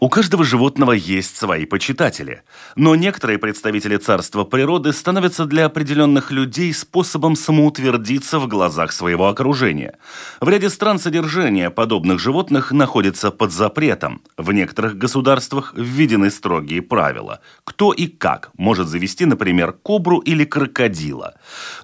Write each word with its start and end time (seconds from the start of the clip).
У 0.00 0.08
каждого 0.08 0.44
животного 0.44 0.92
есть 0.92 1.36
свои 1.36 1.64
почитатели, 1.64 2.42
но 2.76 2.94
некоторые 2.94 3.36
представители 3.36 3.96
царства 3.96 4.44
природы 4.44 4.92
становятся 4.92 5.44
для 5.44 5.64
определенных 5.64 6.30
людей 6.30 6.72
способом 6.72 7.34
самоутвердиться 7.34 8.38
в 8.38 8.46
глазах 8.46 8.92
своего 8.92 9.26
окружения. 9.26 9.98
В 10.40 10.48
ряде 10.48 10.70
стран 10.70 11.00
содержание 11.00 11.70
подобных 11.70 12.20
животных 12.20 12.70
находится 12.70 13.32
под 13.32 13.50
запретом. 13.50 14.22
В 14.36 14.52
некоторых 14.52 14.96
государствах 14.96 15.74
введены 15.76 16.30
строгие 16.30 16.80
правила, 16.80 17.40
кто 17.64 17.92
и 17.92 18.06
как 18.06 18.50
может 18.56 18.86
завести, 18.86 19.24
например, 19.24 19.72
кобру 19.72 20.20
или 20.20 20.44
крокодила. 20.44 21.34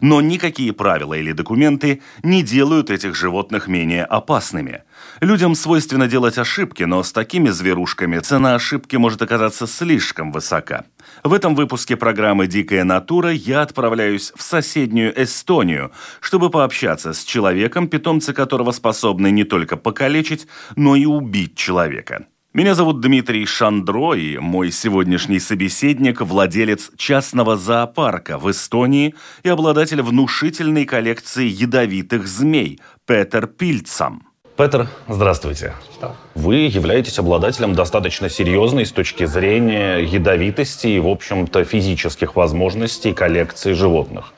Но 0.01 0.21
никакие 0.21 0.73
правила 0.73 1.15
или 1.15 1.33
документы 1.33 2.01
не 2.23 2.45
делают 2.45 2.91
этих 2.91 3.17
животных 3.17 3.67
менее 3.67 4.05
опасными– 4.05 4.85
Людям 5.21 5.55
свойственно 5.55 6.09
делать 6.09 6.39
ошибки, 6.39 6.83
но 6.83 7.03
с 7.03 7.13
такими 7.13 7.51
зверушками 7.51 8.19
цена 8.19 8.57
ошибки 8.57 8.97
может 8.97 9.23
оказаться 9.23 9.67
слишком 9.67 10.33
высока. 10.33 10.85
В 11.23 11.33
этом 11.33 11.55
выпуске 11.55 11.97
программы 11.97 12.47
«Дикая 12.47 12.85
натура» 12.85 13.31
я 13.31 13.63
отправляюсь 13.63 14.33
в 14.35 14.43
соседнюю 14.43 15.13
Эстонию, 15.23 15.93
чтобы 16.21 16.51
пообщаться 16.51 17.13
с 17.13 17.23
человеком, 17.23 17.89
питомцы 17.89 18.33
которого 18.33 18.73
способны 18.73 19.31
не 19.31 19.45
только 19.45 19.77
покалечить, 19.77 20.49
но 20.75 20.97
и 20.97 21.05
убить 21.05 21.57
человека. 21.57 22.27
Меня 22.53 22.75
зовут 22.75 23.01
Дмитрий 23.01 23.47
Шандро, 23.47 24.15
и 24.15 24.39
мой 24.39 24.71
сегодняшний 24.71 25.41
собеседник– 25.41 26.21
владелец 26.23 26.93
частного 26.97 27.57
зоопарка 27.57 28.39
в 28.39 28.49
Эстонии 28.51 29.15
и 29.43 29.49
обладатель 29.49 30.03
внушительной 30.03 30.85
коллекции 30.85 31.47
ядовитых 31.47 32.29
змей– 32.29 32.81
Петер 33.07 33.49
Пильцам. 33.49 34.34
Петр, 34.57 34.87
здравствуйте. 35.09 35.73
Что? 35.97 36.15
Вы 36.37 36.69
являетесь 36.69 37.19
обладателем 37.19 37.75
достаточно 37.75 38.31
серьезной 38.31 38.87
с 38.87 38.93
точки 38.93 39.25
зрения 39.25 39.97
ядовитости 39.97 40.87
и, 40.87 41.01
в 41.01 41.09
общем-то, 41.09 41.65
физических 41.65 42.37
возможностей 42.37 43.13
коллекции 43.13 43.73
животных. 43.73 44.33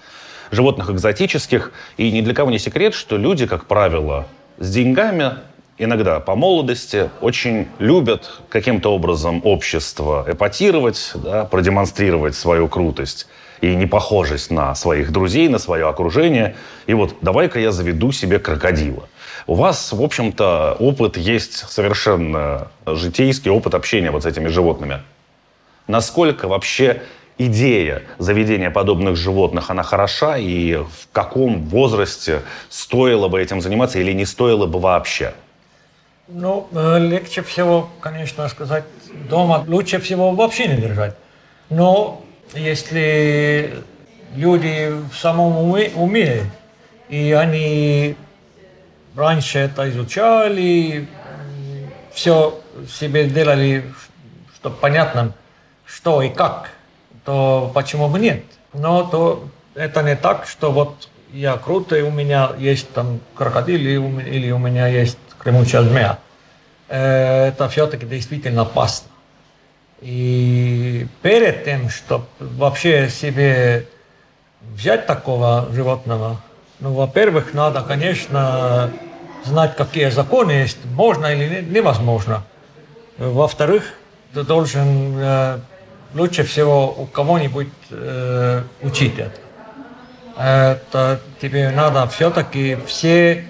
Животных 0.51 0.89
экзотических. 0.89 1.71
И 1.99 2.11
ни 2.11 2.23
для 2.23 2.33
кого 2.33 2.51
не 2.51 2.59
секрет, 2.59 2.95
что 2.95 3.19
люди, 3.19 3.47
как 3.47 3.67
правило, 3.67 4.27
с 4.57 4.73
деньгами, 4.73 5.35
иногда 5.77 6.19
по 6.19 6.35
молодости, 6.35 7.11
очень 7.21 7.69
любят 7.79 8.41
каким-то 8.49 8.95
образом 8.95 9.43
общество 9.45 10.25
эпатировать, 10.27 11.13
да, 11.17 11.45
продемонстрировать 11.45 12.35
свою 12.35 12.69
крутость 12.69 13.29
и 13.61 13.75
непохожесть 13.75 14.51
на 14.51 14.75
своих 14.75 15.13
друзей, 15.13 15.49
на 15.49 15.59
свое 15.59 15.87
окружение. 15.87 16.57
И 16.87 16.95
вот 16.95 17.17
давай-ка 17.21 17.61
я 17.61 17.71
заведу 17.71 18.13
себе 18.13 18.39
крокодила. 18.39 19.11
У 19.49 19.55
вас, 19.55 19.93
в 19.93 20.03
общем-то, 20.03 20.77
опыт 20.81 21.17
есть 21.17 21.69
совершенно 21.71 22.69
житейский 22.85 23.51
опыт 23.51 23.75
общения 23.75 24.11
вот 24.11 24.25
с 24.25 24.27
этими 24.27 24.49
животными. 24.49 25.03
Насколько 25.87 26.49
вообще 26.49 27.03
идея 27.39 28.03
заведения 28.19 28.71
подобных 28.71 29.15
животных, 29.15 29.71
она 29.71 29.85
хороша, 29.85 30.37
и 30.37 30.75
в 30.75 31.09
каком 31.13 31.63
возрасте 31.69 32.43
стоило 32.69 33.29
бы 33.29 33.41
этим 33.41 33.61
заниматься 33.61 34.01
или 34.01 34.13
не 34.13 34.25
стоило 34.25 34.67
бы 34.67 34.81
вообще? 34.81 35.33
Ну, 36.27 36.67
э, 36.73 36.99
легче 36.99 37.43
всего, 37.43 37.89
конечно, 38.01 38.49
сказать, 38.49 38.85
дома 39.31 39.65
лучше 39.69 40.01
всего 40.01 40.33
вообще 40.33 40.67
не 40.67 40.77
держать. 40.77 41.15
Но 41.71 42.25
если 42.53 43.75
люди 44.35 44.93
в 45.13 45.17
самом 45.17 45.57
уме, 45.59 45.93
уме 45.95 46.51
и 47.09 47.31
они 47.31 48.17
раньше 49.17 49.59
это 49.59 49.89
изучали, 49.91 51.09
все 52.13 52.61
себе 52.89 53.29
делали, 53.29 53.85
чтобы 54.55 54.77
понятно, 54.77 55.33
что 55.85 56.23
и 56.23 56.29
как, 56.29 56.71
то 57.25 57.71
почему 57.75 58.09
бы 58.09 58.19
нет? 58.19 58.45
Но 58.73 59.05
то 59.05 59.49
это 59.75 60.03
не 60.03 60.17
так, 60.17 60.47
что 60.47 60.71
вот 60.71 61.09
я 61.33 61.57
крутой, 61.57 62.03
у 62.03 62.11
меня 62.11 62.53
есть 62.59 62.93
там 62.93 63.21
крокодил 63.35 63.81
или 63.81 64.51
у 64.51 64.59
меня 64.59 64.87
есть 64.87 65.19
кремучая 65.39 65.83
змея. 65.83 66.19
Э, 66.89 67.49
это 67.49 67.69
все-таки 67.69 68.07
действительно 68.07 68.63
опасно. 68.63 69.09
И 70.01 71.07
перед 71.23 71.65
тем, 71.65 71.89
чтобы 71.89 72.27
вообще 72.39 73.09
себе 73.09 73.87
взять 74.61 75.07
такого 75.07 75.69
животного, 75.73 76.41
ну, 76.81 76.93
во-первых, 76.93 77.55
надо, 77.55 77.81
конечно, 77.83 78.93
знать, 79.47 79.77
какие 79.77 80.11
законы 80.11 80.53
есть, 80.53 80.79
можно 80.85 81.27
или 81.27 81.63
невозможно. 81.63 82.43
Во-вторых, 83.19 83.95
ты 84.35 84.43
должен 84.43 85.19
э, 85.19 85.59
лучше 86.15 86.45
всего 86.45 86.95
у 86.99 87.07
кого-нибудь 87.07 87.69
э, 87.91 88.63
учить 88.83 89.19
это. 89.19 89.41
Это 90.39 91.21
тебе 91.41 91.71
надо 91.71 92.07
все-таки 92.09 92.77
все 92.87 93.45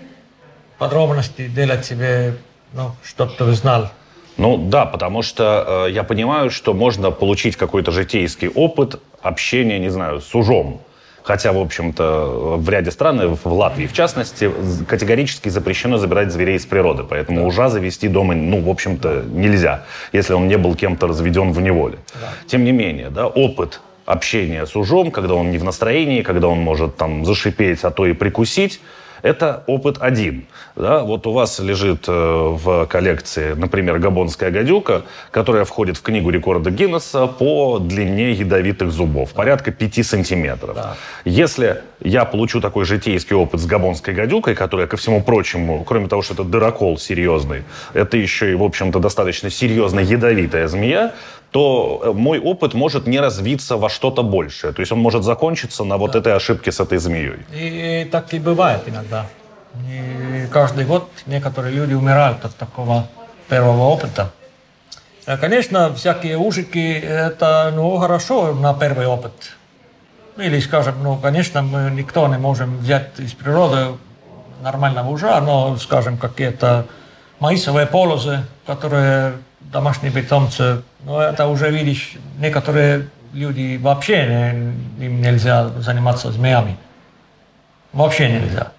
подробности 0.79 1.49
делать 1.49 1.85
себе, 1.85 2.37
ну, 2.73 2.93
чтобы 3.03 3.33
ты 3.33 3.53
знал. 3.55 3.91
Ну 4.37 4.57
да, 4.57 4.85
потому 4.85 5.23
что 5.23 5.87
э, 5.89 5.93
я 5.93 6.05
понимаю, 6.05 6.51
что 6.51 6.75
можно 6.75 7.11
получить 7.11 7.57
какой-то 7.57 7.91
житейский 7.91 8.49
опыт 8.49 9.01
общения, 9.23 9.79
не 9.79 9.89
знаю, 9.89 10.21
с 10.21 10.35
ужом. 10.35 10.81
Хотя, 11.27 11.53
в 11.53 11.59
общем-то, 11.59 12.57
в 12.57 12.71
ряде 12.71 12.93
стран, 12.93 13.35
в 13.35 13.53
Латвии 13.53 13.89
в 13.89 13.93
частности, 13.93 14.49
категорически 14.87 15.49
запрещено 15.49 15.99
забирать 15.99 16.31
зверей 16.31 16.57
из 16.57 16.67
природы. 16.67 17.03
Поэтому 17.03 17.41
да. 17.41 17.47
ужа 17.47 17.69
завести 17.69 18.07
дома, 18.07 18.37
ну, 18.37 18.61
в 18.61 18.69
общем-то, 18.71 19.25
нельзя, 19.29 19.87
если 20.13 20.35
он 20.35 20.47
не 20.47 20.57
был 20.57 20.77
кем-то 20.77 21.09
разведен 21.09 21.51
в 21.51 21.61
неволе. 21.61 21.99
Да. 22.15 22.29
Тем 22.47 22.63
не 22.63 22.71
менее, 22.71 23.11
да, 23.11 23.27
опыт 23.27 23.81
общения 24.05 24.67
с 24.67 24.77
ужом, 24.77 25.11
когда 25.11 25.35
он 25.35 25.51
не 25.51 25.59
в 25.59 25.65
настроении, 25.65 26.23
когда 26.23 26.47
он 26.47 26.61
может 26.61 26.97
там 26.97 27.25
зашипеть, 27.25 27.83
а 27.83 27.91
то 27.91 28.07
и 28.07 28.13
прикусить, 28.13 28.81
это 29.23 29.65
опыт 29.67 29.97
один. 30.01 30.47
Да? 30.75 31.03
Вот 31.03 31.27
у 31.27 31.33
вас 31.33 31.59
лежит 31.59 32.05
э, 32.09 32.13
в 32.13 32.87
коллекции, 32.87 33.55
например, 33.55 33.99
габонская 33.99 34.51
гадюка, 34.51 35.03
которая 35.31 35.65
входит 35.65 35.97
в 35.97 36.03
книгу 36.03 36.31
рекорда 36.31 36.71
Гиннесса 36.71 37.27
по 37.27 37.79
длине 37.79 38.33
ядовитых 38.33 38.91
зубов, 38.91 39.33
порядка 39.33 39.73
5 39.73 40.07
сантиметров. 40.07 40.75
Да. 40.75 40.97
Если 41.25 41.83
я 42.01 42.25
получу 42.25 42.61
такой 42.61 42.85
житейский 42.85 43.35
опыт 43.35 43.61
с 43.61 43.67
габонской 43.67 44.15
гадюкой, 44.15 44.55
которая, 44.55 44.87
ко 44.87 44.97
всему 44.97 45.23
прочему, 45.23 45.85
кроме 45.85 46.09
того, 46.09 46.23
что 46.23 46.35
это 46.35 46.45
дырокол 46.45 46.99
серьезный, 46.99 47.65
это 47.95 48.17
еще 48.17 48.53
и, 48.53 48.55
в 48.55 48.63
общем-то, 48.63 48.99
достаточно 48.99 49.51
серьезно 49.51 50.01
ядовитая 50.01 50.69
змея, 50.69 51.15
то 51.51 52.03
э, 52.05 52.13
мой 52.13 52.39
опыт 52.39 52.75
может 52.75 53.07
не 53.07 53.21
развиться 53.21 53.77
во 53.77 53.89
что-то 53.89 54.23
большее. 54.23 54.73
То 54.73 54.81
есть 54.81 54.93
он 54.93 54.99
может 54.99 55.25
закончиться 55.25 55.85
на 55.85 55.97
вот 55.97 56.13
да. 56.13 56.19
этой 56.19 56.35
ошибке 56.35 56.73
с 56.73 56.81
этой 56.81 56.99
змеей. 56.99 57.47
И, 57.55 58.03
и 58.03 58.05
так 58.11 58.35
и 58.35 58.39
бывает 58.39 58.83
иногда. 58.87 59.27
И 59.89 60.47
каждый 60.51 60.85
год 60.85 61.09
некоторые 61.27 61.75
люди 61.75 61.95
умирают 61.95 62.45
от 62.45 62.57
такого 62.57 63.09
первого 63.49 63.85
опыта. 63.85 64.33
Э, 65.27 65.37
конечно, 65.37 65.95
всякие 65.95 66.39
ужики– 66.39 66.93
это 67.03 67.73
ну, 67.75 67.97
хорошо 67.99 68.53
на 68.53 68.75
первый 68.75 69.07
опыт. 69.07 69.33
Или, 70.37 70.61
скажем, 70.61 71.03
ну, 71.03 71.17
конечно, 71.17 71.63
мы 71.63 71.91
никто 71.91 72.29
не 72.29 72.39
можем 72.39 72.79
взять 72.79 73.19
из 73.19 73.33
природы 73.33 73.97
нормального 74.63 75.09
ужа, 75.09 75.41
но, 75.41 75.77
скажем, 75.79 76.19
какие-то 76.19 76.87
маисовые 77.41 77.87
полозы, 77.87 78.41
которые 78.67 79.35
домашние 79.73 80.13
питомцы, 80.13 80.83
ну, 81.05 81.19
это 81.19 81.47
уже 81.47 81.71
видишь, 81.71 82.15
некоторые 82.39 83.09
люди 83.33 83.79
вообще 83.81 84.27
не, 84.99 85.07
им 85.07 85.21
нельзя 85.21 85.69
заниматься 85.81 86.33
змеями. 86.33 86.77
Вообще 87.93 88.29
нельзя. 88.29 88.73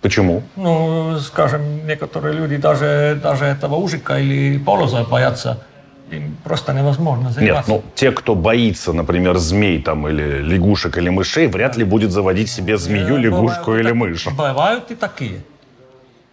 Почему? 0.00 0.42
Ну, 0.56 1.18
скажем, 1.18 1.86
некоторые 1.86 2.34
люди 2.34 2.56
даже, 2.56 3.18
даже 3.22 3.46
этого 3.46 3.76
ужика 3.76 4.18
или 4.18 4.58
полоза 4.58 5.04
боятся. 5.04 5.64
Им 6.10 6.36
просто 6.42 6.72
невозможно 6.72 7.30
заниматься. 7.30 7.70
Нет, 7.70 7.82
ну, 7.84 7.90
те, 7.94 8.12
кто 8.12 8.34
боится, 8.34 8.92
например, 8.92 9.36
змей 9.36 9.82
там, 9.82 10.08
или 10.08 10.40
лягушек, 10.42 10.96
или 10.96 11.10
мышей, 11.10 11.48
вряд 11.48 11.76
ли 11.76 11.84
будет 11.84 12.12
заводить 12.12 12.50
себе 12.50 12.78
змею, 12.78 13.16
э, 13.16 13.20
лягушку 13.20 13.66
бывают 13.66 13.86
или 13.86 13.92
мышь. 13.92 14.26
Бывают 14.26 14.90
и 14.90 14.94
такие. 14.94 15.42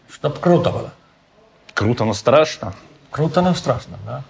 Чтоб 0.09 0.39
круто 0.39 0.69
было. 0.69 0.93
Круто, 1.73 2.05
но 2.05 2.13
страшно. 2.13 2.73
Круто, 3.15 3.41
но 3.41 3.53
страшно, 3.53 3.95
да. 4.05 4.23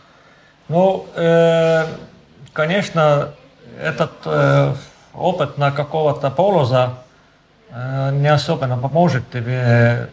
Ну, 0.69 1.07
э, 1.15 1.87
конечно, 2.53 3.29
этот 3.81 4.11
э, 4.25 4.75
опыт 5.15 5.57
на 5.57 5.71
какого-то 5.71 6.29
полоза 6.29 6.93
э, 7.71 8.11
не 8.13 8.27
особенно 8.27 8.77
поможет 8.77 9.23
тебе, 9.31 10.09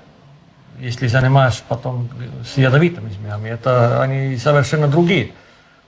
если 0.81 1.07
занимаешься 1.07 1.63
потом 1.69 2.09
с 2.51 2.57
ядовитыми 2.57 3.11
змеями. 3.11 3.51
Это 3.51 4.01
они 4.01 4.39
совершенно 4.39 4.89
другие. 4.89 5.33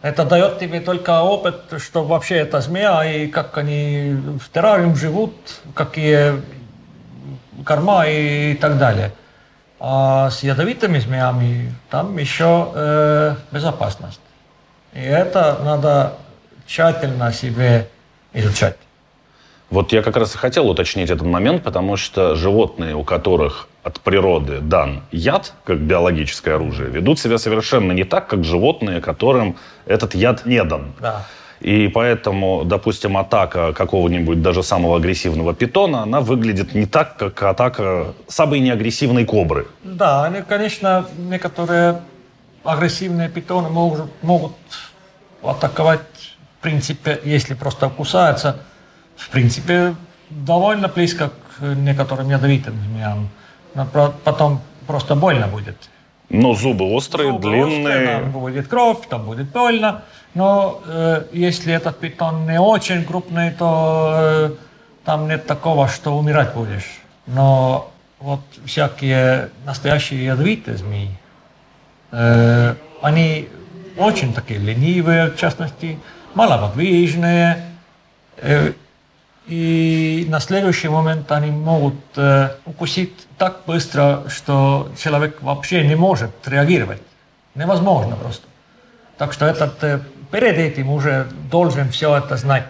Это 0.02 0.26
дает 0.26 0.58
тебе 0.58 0.80
только 0.80 1.22
опыт, 1.22 1.80
что 1.82 2.04
вообще 2.04 2.34
это 2.34 2.60
змея 2.60 3.02
и 3.02 3.28
как 3.28 3.56
они 3.56 4.14
в 4.38 4.50
террариум 4.52 4.94
живут, 4.94 5.32
какие 5.74 6.34
корма 7.64 8.06
и 8.06 8.54
так 8.56 8.76
далее. 8.76 9.10
А 9.86 10.30
с 10.30 10.42
ядовитыми 10.42 10.98
змеями 10.98 11.74
там 11.90 12.16
еще 12.16 12.70
э, 12.74 13.34
безопасность. 13.52 14.20
И 14.94 15.00
это 15.00 15.60
надо 15.62 16.14
тщательно 16.66 17.30
себе 17.34 17.90
изучать. 18.32 18.78
Вот 19.68 19.92
я 19.92 20.00
как 20.00 20.16
раз 20.16 20.34
и 20.36 20.38
хотел 20.38 20.70
уточнить 20.70 21.10
этот 21.10 21.26
момент, 21.26 21.62
потому 21.62 21.98
что 21.98 22.34
животные, 22.34 22.94
у 22.94 23.04
которых 23.04 23.68
от 23.82 24.00
природы 24.00 24.60
дан 24.60 25.02
яд, 25.12 25.52
как 25.64 25.80
биологическое 25.80 26.54
оружие, 26.54 26.88
ведут 26.88 27.18
себя 27.18 27.36
совершенно 27.36 27.92
не 27.92 28.04
так, 28.04 28.26
как 28.26 28.42
животные, 28.42 29.02
которым 29.02 29.58
этот 29.84 30.14
яд 30.14 30.46
не 30.46 30.64
дан. 30.64 30.94
Да. 30.98 31.26
И 31.64 31.88
поэтому, 31.88 32.62
допустим, 32.66 33.16
атака 33.16 33.72
какого-нибудь 33.72 34.42
даже 34.42 34.62
самого 34.62 34.96
агрессивного 34.96 35.54
питона, 35.54 36.02
она 36.02 36.20
выглядит 36.20 36.74
не 36.74 36.84
так, 36.84 37.16
как 37.16 37.42
атака 37.42 38.12
самой 38.28 38.60
неагрессивной 38.60 39.24
кобры. 39.24 39.66
Да, 39.82 40.24
они, 40.24 40.42
конечно, 40.42 41.06
некоторые 41.16 42.02
агрессивные 42.64 43.30
питоны 43.30 43.70
могут, 43.70 44.10
могут 44.22 44.52
атаковать, 45.42 46.00
в 46.58 46.62
принципе, 46.62 47.18
если 47.24 47.54
просто 47.54 47.88
кусаются, 47.88 48.60
в 49.16 49.30
принципе, 49.30 49.94
довольно 50.28 50.88
близко 50.88 51.30
к 51.30 51.62
некоторым 51.62 52.28
ядовитым 52.28 52.74
змеям. 52.74 53.30
Но 53.74 53.86
потом 54.22 54.60
просто 54.86 55.14
больно 55.14 55.46
будет. 55.46 55.76
Но 56.28 56.54
зубы 56.54 56.84
острые, 56.84 57.30
зубы 57.30 57.48
длинные. 57.48 57.78
Острые, 57.78 58.18
там 58.18 58.32
будет 58.32 58.68
кровь, 58.68 59.08
там 59.08 59.24
будет 59.24 59.50
больно. 59.50 60.02
Но 60.34 60.82
э, 60.84 61.26
если 61.32 61.72
этот 61.72 62.00
питон 62.00 62.46
не 62.46 62.60
очень 62.60 63.04
крупный, 63.04 63.52
то 63.52 64.14
э, 64.16 64.50
там 65.04 65.28
нет 65.28 65.46
такого, 65.46 65.88
что 65.88 66.18
умирать 66.18 66.54
будешь. 66.54 67.00
Но 67.26 67.92
вот 68.18 68.40
всякие 68.64 69.50
настоящие 69.64 70.24
ядовитые 70.24 70.76
змеи, 70.76 71.16
э, 72.10 72.74
они 73.00 73.48
очень 73.96 74.34
такие 74.34 74.58
ленивые, 74.58 75.30
в 75.30 75.36
частности, 75.36 75.98
малоподвижные. 76.34 77.64
Э, 78.38 78.72
и 79.46 80.26
на 80.28 80.40
следующий 80.40 80.88
момент 80.88 81.30
они 81.30 81.50
могут 81.50 81.94
э, 82.16 82.56
укусить 82.64 83.12
так 83.36 83.60
быстро, 83.66 84.24
что 84.28 84.90
человек 84.98 85.42
вообще 85.42 85.86
не 85.86 85.94
может 85.94 86.30
реагировать. 86.46 87.02
Невозможно 87.54 88.16
просто. 88.16 88.46
Так 89.18 89.32
что 89.32 89.44
этот 89.46 89.84
э, 89.84 90.00
перед 90.34 90.58
этим 90.58 90.90
уже 90.90 91.28
должен 91.48 91.90
все 91.90 92.16
это 92.16 92.36
знать. 92.36 92.66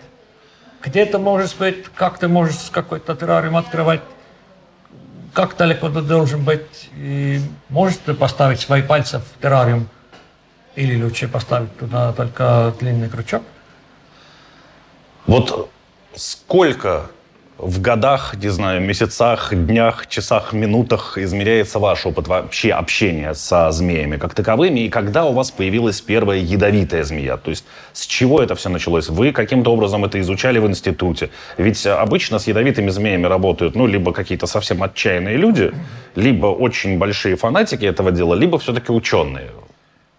Где 0.82 1.06
ты 1.06 1.16
можешь 1.16 1.54
быть, 1.54 1.86
как 1.94 2.18
ты 2.18 2.28
можешь 2.28 2.58
какой-то 2.70 3.16
террариум 3.16 3.56
открывать, 3.56 4.02
как 5.32 5.56
далеко 5.56 5.88
ты 5.88 6.02
должен 6.02 6.44
быть, 6.44 6.90
и 6.94 7.40
можешь 7.70 7.96
ты 8.04 8.12
поставить 8.12 8.60
свои 8.60 8.82
пальцы 8.82 9.18
в 9.18 9.40
террариум, 9.40 9.88
или 10.74 11.02
лучше 11.02 11.26
поставить 11.26 11.74
туда 11.78 12.12
только 12.12 12.74
длинный 12.80 13.08
крючок. 13.08 13.42
Вот 15.26 15.70
сколько 16.14 17.06
в 17.58 17.80
годах, 17.80 18.34
не 18.36 18.48
знаю, 18.48 18.80
месяцах, 18.80 19.54
днях, 19.54 20.08
часах, 20.08 20.52
минутах 20.52 21.16
измеряется 21.18 21.78
ваш 21.78 22.04
опыт 22.04 22.26
вообще 22.26 22.72
общения 22.72 23.32
со 23.34 23.70
змеями 23.70 24.16
как 24.16 24.34
таковыми, 24.34 24.80
и 24.80 24.88
когда 24.88 25.24
у 25.24 25.32
вас 25.32 25.52
появилась 25.52 26.00
первая 26.00 26.38
ядовитая 26.38 27.04
змея? 27.04 27.36
То 27.36 27.50
есть 27.50 27.64
с 27.92 28.06
чего 28.06 28.42
это 28.42 28.56
все 28.56 28.68
началось? 28.68 29.08
Вы 29.08 29.30
каким-то 29.32 29.72
образом 29.72 30.04
это 30.04 30.20
изучали 30.20 30.58
в 30.58 30.66
институте? 30.66 31.30
Ведь 31.56 31.86
обычно 31.86 32.40
с 32.40 32.48
ядовитыми 32.48 32.90
змеями 32.90 33.26
работают, 33.26 33.76
ну, 33.76 33.86
либо 33.86 34.12
какие-то 34.12 34.46
совсем 34.46 34.82
отчаянные 34.82 35.36
люди, 35.36 35.72
либо 36.16 36.46
очень 36.46 36.98
большие 36.98 37.36
фанатики 37.36 37.84
этого 37.84 38.10
дела, 38.10 38.34
либо 38.34 38.58
все-таки 38.58 38.90
ученые. 38.90 39.50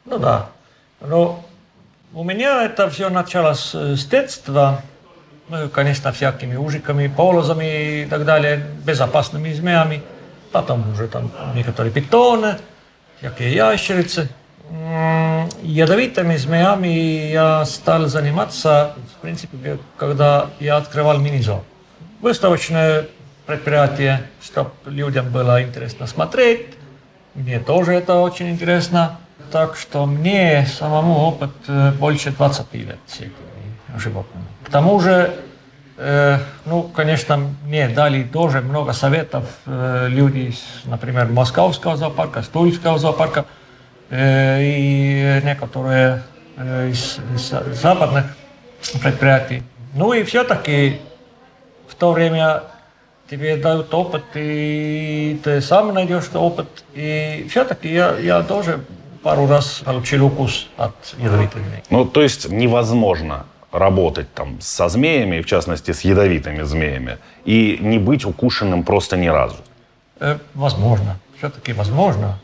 Ну 0.06 0.20
да. 0.20 0.48
Но 1.02 1.44
у 2.14 2.24
меня 2.24 2.64
это 2.64 2.90
все 2.90 3.10
началось 3.10 3.76
с 3.76 4.06
детства 4.06 4.82
ну, 5.48 5.70
конечно, 5.70 6.12
всякими 6.12 6.56
ужиками, 6.56 7.08
полозами 7.08 8.04
и 8.04 8.06
так 8.06 8.26
далее, 8.26 8.66
безопасными 8.84 9.54
змеями. 9.54 10.02
Потом 10.52 10.92
уже 10.92 11.08
там 11.08 11.32
некоторые 11.54 11.92
питоны, 11.92 12.58
всякие 13.20 13.54
ящерицы. 13.54 14.30
Ядовитыми 15.62 16.36
змеями 16.38 17.30
я 17.32 17.66
стал 17.66 18.08
заниматься, 18.08 18.96
в 19.18 19.22
принципе, 19.22 19.78
когда 19.98 20.50
я 20.60 20.78
открывал 20.78 21.20
мини-зон. 21.20 21.62
Выставочное 22.22 23.06
предприятие, 23.46 24.24
чтобы 24.42 24.72
людям 24.86 25.30
было 25.30 25.62
интересно 25.62 26.08
смотреть. 26.08 26.68
Мне 27.36 27.60
тоже 27.60 27.94
это 27.94 28.16
очень 28.16 28.50
интересно. 28.50 29.20
Так 29.52 29.76
что 29.76 30.08
мне 30.08 30.66
самому 30.66 31.20
опыт 31.20 31.52
э, 31.68 31.92
больше 31.92 32.32
20 32.32 32.74
лет 32.74 32.98
животными. 34.00 34.46
К 34.64 34.70
тому 34.70 35.00
же, 35.00 35.34
э, 35.98 36.40
ну, 36.66 36.84
конечно, 36.84 37.38
мне 37.66 37.88
дали 37.88 38.24
тоже 38.24 38.62
много 38.62 38.94
советов 38.94 39.46
э, 39.66 40.08
люди, 40.10 40.54
например, 40.86 41.28
Московского 41.28 41.98
зоопарка, 41.98 42.42
Стульского 42.42 43.00
зоопарка 43.00 43.46
э, 44.10 44.62
и 44.62 45.42
некоторые 45.44 46.24
э, 46.58 46.90
из, 46.90 47.20
из 47.36 47.80
западных 47.82 48.26
предприятий. 49.02 49.64
Ну 49.94 50.14
и 50.14 50.24
все-таки 50.24 51.00
в 51.88 51.96
то 51.96 52.12
время 52.12 52.64
тебе 53.30 53.58
дают 53.58 53.94
опыт, 53.94 54.24
и 54.36 55.40
ты 55.44 55.62
сам 55.62 55.94
найдешь 55.94 56.26
опыт. 56.34 56.68
И 56.94 57.48
все-таки 57.50 57.92
я, 57.92 58.18
я 58.18 58.44
тоже 58.44 58.80
пару 59.24 59.48
раз 59.48 59.82
получил 59.84 60.26
укус 60.26 60.68
от 60.78 60.94
ядовитой 61.18 61.62
змеи. 61.64 61.84
Ну, 61.90 62.06
то 62.06 62.22
есть 62.22 62.50
невозможно 62.50 63.46
работать 63.72 64.34
там 64.34 64.60
со 64.62 64.90
змеями, 64.90 65.42
в 65.42 65.46
частности 65.46 65.92
с 65.92 66.02
ядовитыми 66.02 66.64
змеями, 66.64 67.18
и 67.46 67.78
не 67.82 68.00
быть 68.00 68.26
укушенным 68.26 68.84
просто 68.84 69.18
ни 69.18 69.28
разу? 69.28 69.58
Э, 70.20 70.38
возможно, 70.54 71.20
все-таки 71.38 71.74
возможно, 71.74 72.40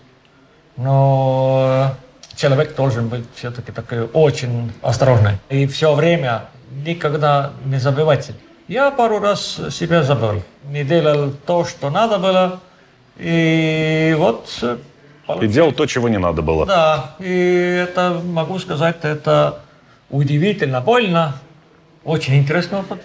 но 0.77 1.95
человек 2.35 2.75
должен 2.75 3.07
быть 3.07 3.25
все-таки 3.35 3.71
такой 3.71 4.03
очень 4.03 4.71
осторожный 4.81 5.37
и 5.49 5.67
все 5.67 5.93
время 5.93 6.45
никогда 6.85 7.51
не 7.65 7.77
забывать. 7.77 8.31
Я 8.67 8.91
пару 8.91 9.19
раз 9.19 9.59
себя 9.69 10.03
забыл, 10.03 10.43
не 10.63 10.83
делал 10.83 11.31
то, 11.45 11.65
что 11.65 11.89
надо 11.89 12.17
было, 12.17 12.59
и 13.17 14.15
вот 14.17 14.47
получилось. 15.25 15.51
И 15.51 15.53
делал 15.53 15.71
то, 15.71 15.85
чего 15.85 16.09
не 16.09 16.17
надо 16.17 16.41
было. 16.41 16.65
Да, 16.65 17.15
и 17.19 17.85
это, 17.87 18.21
могу 18.23 18.59
сказать, 18.59 18.97
это 19.03 19.59
удивительно 20.11 20.81
больно, 20.81 21.35
очень 22.03 22.35
интересный 22.37 22.79
опыт. 22.79 23.01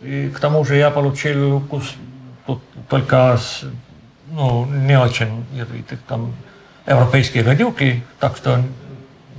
И 0.00 0.30
к 0.30 0.38
тому 0.38 0.64
же 0.64 0.76
я 0.76 0.90
получил 0.90 1.56
укус 1.56 1.94
тут 2.46 2.62
только 2.88 3.36
с, 3.36 3.64
ну, 4.30 4.64
не 4.66 4.98
очень 4.98 5.44
ядовитых 5.52 6.00
там 6.06 6.34
европейские 6.86 7.42
гадюки, 7.42 8.04
так 8.20 8.36
что 8.36 8.62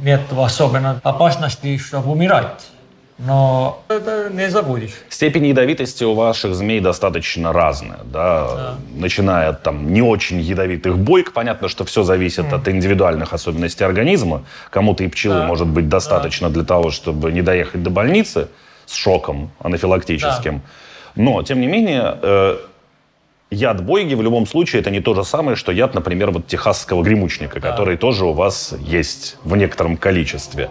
нет 0.02 0.22
особенно 0.36 1.00
опасности, 1.04 1.78
чтобы 1.78 2.12
умирать 2.12 2.70
но 3.20 3.84
это 3.90 4.30
не 4.32 4.50
забудешь. 4.50 4.94
Степень 5.10 5.48
ядовитости 5.48 6.06
у 6.06 6.14
ваших 6.14 6.56
змей 6.56 6.80
достаточно 6.80 7.52
разная, 7.52 8.00
да? 8.06 8.48
да. 8.56 8.76
Начиная 8.96 9.50
от 9.50 9.62
там 9.62 9.92
не 9.92 10.02
очень 10.02 10.40
ядовитых 10.40 10.98
бойк, 10.98 11.34
понятно, 11.34 11.68
что 11.68 11.84
все 11.84 12.04
зависит 12.04 12.46
mm. 12.46 12.56
от 12.56 12.68
индивидуальных 12.70 13.34
особенностей 13.34 13.84
организма. 13.84 14.46
Кому-то 14.70 15.04
и 15.04 15.10
пчелы 15.10 15.42
да. 15.42 15.48
может 15.48 15.68
быть 15.68 15.90
достаточно 15.90 16.48
да. 16.48 16.54
для 16.54 16.64
того, 16.64 16.92
чтобы 16.92 17.34
не 17.34 17.42
доехать 17.42 17.84
до 17.84 17.90
больницы 17.90 18.48
с 18.86 18.94
шоком 18.94 19.52
анафилактическим. 19.60 20.60
Да. 20.60 21.22
Но, 21.22 21.44
тем 21.44 21.60
не 21.60 21.68
менее, 21.68 22.18
э, 22.22 22.58
яд 23.52 23.84
бойги 23.84 24.14
в 24.14 24.22
любом 24.22 24.48
случае 24.48 24.82
это 24.82 24.92
не 24.92 25.02
то 25.02 25.14
же 25.14 25.26
самое, 25.26 25.58
что 25.58 25.74
яд, 25.74 25.94
например, 25.94 26.32
вот 26.32 26.48
техасского 26.48 27.04
гремучника, 27.04 27.60
да. 27.60 27.70
который 27.72 27.98
тоже 27.98 28.26
у 28.26 28.32
вас 28.32 28.74
есть 28.80 29.36
в 29.44 29.58
некотором 29.58 29.98
количестве. 29.98 30.70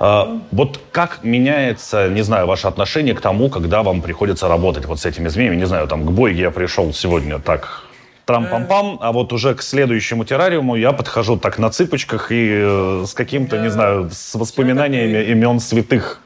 А, 0.00 0.40
вот 0.52 0.80
как 0.92 1.24
меняется, 1.24 2.08
не 2.08 2.22
знаю, 2.22 2.46
ваше 2.46 2.68
отношение 2.68 3.14
к 3.14 3.20
тому, 3.20 3.48
когда 3.50 3.82
вам 3.82 4.00
приходится 4.00 4.48
работать 4.48 4.86
вот 4.86 5.00
с 5.00 5.06
этими 5.06 5.28
змеями? 5.28 5.56
Не 5.56 5.66
знаю, 5.66 5.88
там 5.88 6.04
к 6.04 6.10
Бойге 6.10 6.42
я 6.42 6.50
пришел 6.50 6.92
сегодня 6.92 7.38
так 7.38 7.84
трам-пам-пам, 8.26 8.98
а 9.00 9.12
вот 9.12 9.32
уже 9.32 9.54
к 9.54 9.62
следующему 9.62 10.24
террариуму 10.24 10.76
я 10.76 10.92
подхожу 10.92 11.38
так 11.38 11.58
на 11.58 11.70
цыпочках 11.70 12.30
и 12.30 12.60
э, 12.62 13.04
с 13.06 13.14
каким-то, 13.14 13.58
не 13.58 13.70
знаю, 13.70 14.10
с 14.12 14.34
воспоминаниями 14.34 15.24
имен 15.30 15.58
святых. 15.60 16.20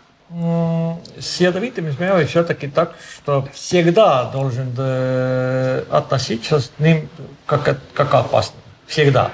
С 1.18 1.40
ядовитыми 1.40 1.90
змеями 1.90 2.24
все-таки 2.24 2.66
так, 2.66 2.94
что 3.14 3.46
всегда 3.52 4.24
должен 4.24 4.74
э, 4.76 5.84
относиться 5.90 6.60
с 6.60 6.72
ним 6.78 7.08
как, 7.46 7.78
как 7.92 8.14
опасно. 8.14 8.56
Всегда. 8.86 9.30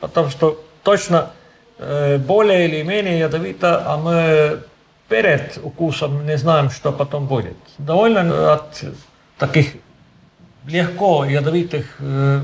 Потому 0.00 0.28
что 0.30 0.62
точно 0.82 1.16
э, 1.16 1.39
более 2.26 2.68
или 2.68 2.82
менее 2.82 3.18
ядовито, 3.20 3.82
а 3.86 3.96
мы 3.96 4.60
перед 5.08 5.58
укусом 5.62 6.26
не 6.26 6.36
знаем, 6.36 6.70
что 6.70 6.92
потом 6.92 7.26
будет. 7.26 7.56
Довольно 7.78 8.52
от 8.54 8.84
таких 9.38 9.74
легко 10.66 11.24
ядовитых 11.24 11.96
э, 11.98 12.42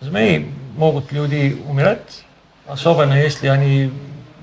змей 0.00 0.50
могут 0.76 1.12
люди 1.12 1.62
умирать, 1.66 2.24
особенно 2.66 3.14
если 3.14 3.46
они 3.46 3.92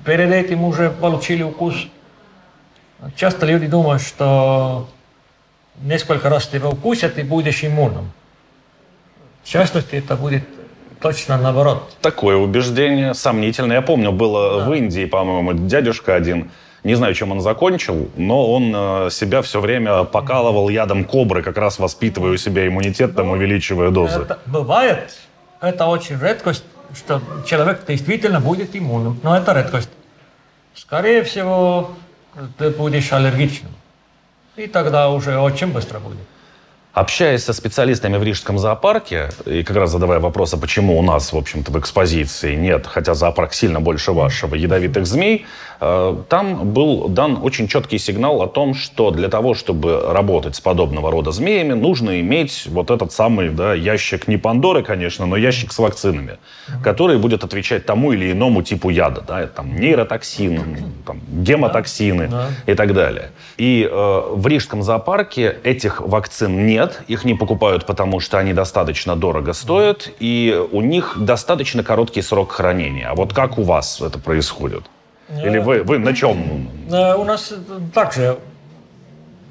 перед 0.05 0.31
этим 0.31 0.63
уже 0.63 0.89
получили 0.91 1.43
укус. 1.43 1.87
Часто 3.15 3.45
люди 3.45 3.67
думают, 3.67 4.01
что 4.01 4.87
несколько 5.81 6.29
раз 6.29 6.47
тебя 6.47 6.69
укусят 6.69 7.17
и 7.17 7.23
будешь 7.23 7.63
иммунным. 7.63 8.11
В 9.43 9.47
частности, 9.47 9.95
это 9.95 10.15
будет 10.15 10.43
точно 11.01 11.37
наоборот. 11.37 11.95
Такое 12.01 12.37
убеждение 12.37 13.13
сомнительное. 13.13 13.77
Я 13.77 13.81
помню, 13.81 14.11
было 14.11 14.59
да. 14.59 14.65
в 14.65 14.73
Индии, 14.73 15.05
по-моему, 15.05 15.53
дядюшка 15.53 16.15
один– 16.15 16.51
не 16.83 16.95
знаю, 16.95 17.13
чем 17.13 17.31
он 17.31 17.41
закончил, 17.41 18.09
но 18.15 18.51
он 18.51 18.73
э, 18.75 19.09
себя 19.11 19.43
все 19.43 19.59
время 19.59 20.03
покалывал 20.03 20.69
ядом 20.69 21.05
кобры, 21.05 21.43
как 21.43 21.57
раз 21.57 21.77
воспитывая 21.77 22.31
у 22.31 22.37
себя 22.37 22.67
иммунитет, 22.67 23.15
там, 23.15 23.27
ну, 23.27 23.33
увеличивая 23.33 23.91
дозы. 23.91 24.21
Это 24.21 24.39
бывает. 24.47 25.15
Это 25.59 25.85
очень 25.85 26.19
редкость, 26.19 26.63
что 26.95 27.21
человек 27.45 27.85
действительно 27.87 28.39
будет 28.39 28.75
иммунным. 28.75 29.19
Но 29.21 29.37
это 29.37 29.53
редкость. 29.53 29.89
Скорее 30.73 31.21
всего, 31.23 31.91
ты 32.57 32.71
будешь 32.71 33.13
аллергичным. 33.13 33.71
И 34.55 34.65
тогда 34.65 35.09
уже 35.09 35.37
очень 35.37 35.67
быстро 35.67 35.99
будет. 35.99 36.17
Общаясь 36.93 37.45
со 37.45 37.53
специалистами 37.53 38.17
в 38.17 38.23
Рижском 38.23 38.59
зоопарке, 38.59 39.29
и 39.45 39.63
как 39.63 39.77
раз 39.77 39.91
задавая 39.91 40.19
вопрос, 40.19 40.53
а 40.53 40.57
почему 40.57 40.99
у 40.99 41.01
нас, 41.01 41.31
в 41.31 41.37
общем-то, 41.37 41.71
в 41.71 41.79
экспозиции 41.79 42.55
нет, 42.55 42.85
хотя 42.85 43.13
зоопарк 43.13 43.53
сильно 43.53 43.79
больше 43.79 44.11
вашего, 44.11 44.55
ядовитых 44.55 45.07
змей, 45.07 45.45
э, 45.79 46.17
там 46.27 46.73
был 46.73 47.07
дан 47.07 47.39
очень 47.41 47.69
четкий 47.69 47.97
сигнал 47.97 48.41
о 48.41 48.47
том, 48.47 48.73
что 48.73 49.11
для 49.11 49.29
того, 49.29 49.53
чтобы 49.53 50.01
работать 50.05 50.57
с 50.57 50.59
подобного 50.59 51.11
рода 51.11 51.31
змеями, 51.31 51.71
нужно 51.71 52.19
иметь 52.19 52.63
вот 52.65 52.91
этот 52.91 53.13
самый 53.13 53.51
да, 53.51 53.73
ящик, 53.73 54.27
не 54.27 54.35
Пандоры, 54.35 54.83
конечно, 54.83 55.25
но 55.25 55.37
ящик 55.37 55.71
с 55.71 55.79
вакцинами, 55.79 56.39
который 56.83 57.17
будет 57.17 57.45
отвечать 57.45 57.85
тому 57.85 58.11
или 58.11 58.33
иному 58.33 58.63
типу 58.63 58.89
яда. 58.89 59.23
Да, 59.25 59.47
там 59.47 59.77
нейротоксины, 59.77 60.83
там, 61.05 61.21
гемотоксины 61.31 62.29
и 62.65 62.73
так 62.73 62.93
далее. 62.93 63.31
И 63.55 63.87
э, 63.89 64.21
в 64.33 64.45
Рижском 64.45 64.83
зоопарке 64.83 65.55
этих 65.63 66.01
вакцин 66.01 66.65
нет, 66.65 66.80
нет, 66.81 67.01
их 67.07 67.25
не 67.25 67.35
покупают, 67.35 67.85
потому 67.85 68.19
что 68.19 68.37
они 68.37 68.53
достаточно 68.53 69.15
дорого 69.15 69.53
стоят, 69.53 70.09
и 70.19 70.59
у 70.71 70.81
них 70.81 71.15
достаточно 71.17 71.83
короткий 71.83 72.21
срок 72.21 72.51
хранения. 72.51 73.09
А 73.09 73.15
вот 73.15 73.33
как 73.33 73.57
у 73.57 73.63
вас 73.63 74.01
это 74.01 74.19
происходит? 74.19 74.83
Или 75.43 75.59
вы, 75.59 75.83
вы 75.83 75.97
на 75.97 76.13
чем? 76.13 76.69
Э, 76.91 77.15
у 77.15 77.23
нас 77.23 77.53
также 77.93 78.37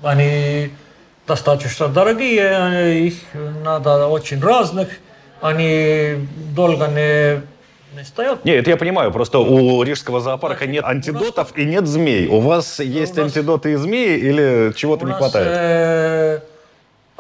они 0.02 0.70
достаточно 1.26 1.88
дорогие, 1.88 3.06
их 3.06 3.14
надо 3.64 4.06
очень 4.08 4.40
разных, 4.40 4.88
они 5.40 6.26
долго 6.54 6.87
не 6.88 7.42
не 7.96 8.04
стоят. 8.04 8.44
Нет, 8.44 8.58
это 8.60 8.70
я 8.70 8.76
понимаю, 8.76 9.10
просто 9.10 9.40
у 9.40 9.82
рижского 9.82 10.20
зоопарка 10.20 10.66
нет 10.66 10.84
антидотов 10.84 11.56
и 11.58 11.64
нет 11.64 11.87
змей. 11.87 12.28
У 12.28 12.38
вас 12.38 12.78
есть 12.78 13.18
у 13.18 13.22
нас... 13.22 13.37
антидоты 13.37 13.72
и 13.72 13.76
змеи 13.76 14.16
или 14.16 14.72
чего-то 14.76 15.06
не 15.06 15.12
хватает? 15.12 15.49
Э, 15.50 16.40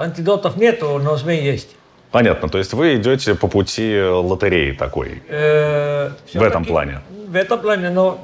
Антидотов 0.00 0.56
нету, 0.56 0.98
но 0.98 1.16
змей 1.16 1.42
есть. 1.42 1.68
Понятно. 2.10 2.48
То 2.48 2.58
есть 2.58 2.72
вы 2.72 2.96
идете 2.96 3.34
по 3.34 3.46
пути 3.46 4.00
лотереи 4.02 4.72
такой. 4.72 5.22
Э, 5.28 6.10
в 6.34 6.42
этом 6.42 6.64
плане. 6.64 7.00
В 7.28 7.36
этом 7.36 7.60
плане, 7.60 7.90
но 7.90 8.18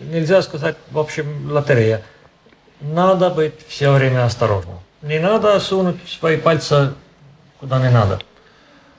нельзя 0.00 0.42
сказать, 0.42 0.76
в 0.90 0.98
общем, 0.98 1.50
лотерея. 1.50 2.02
Надо 2.80 3.30
быть 3.30 3.54
все 3.66 3.92
время 3.92 4.24
осторожным. 4.24 4.76
Не 5.02 5.18
надо 5.18 5.58
сунуть 5.60 5.96
свои 6.06 6.36
пальцы 6.36 6.92
куда 7.62 7.78
не 7.78 7.90
надо. 7.90 8.18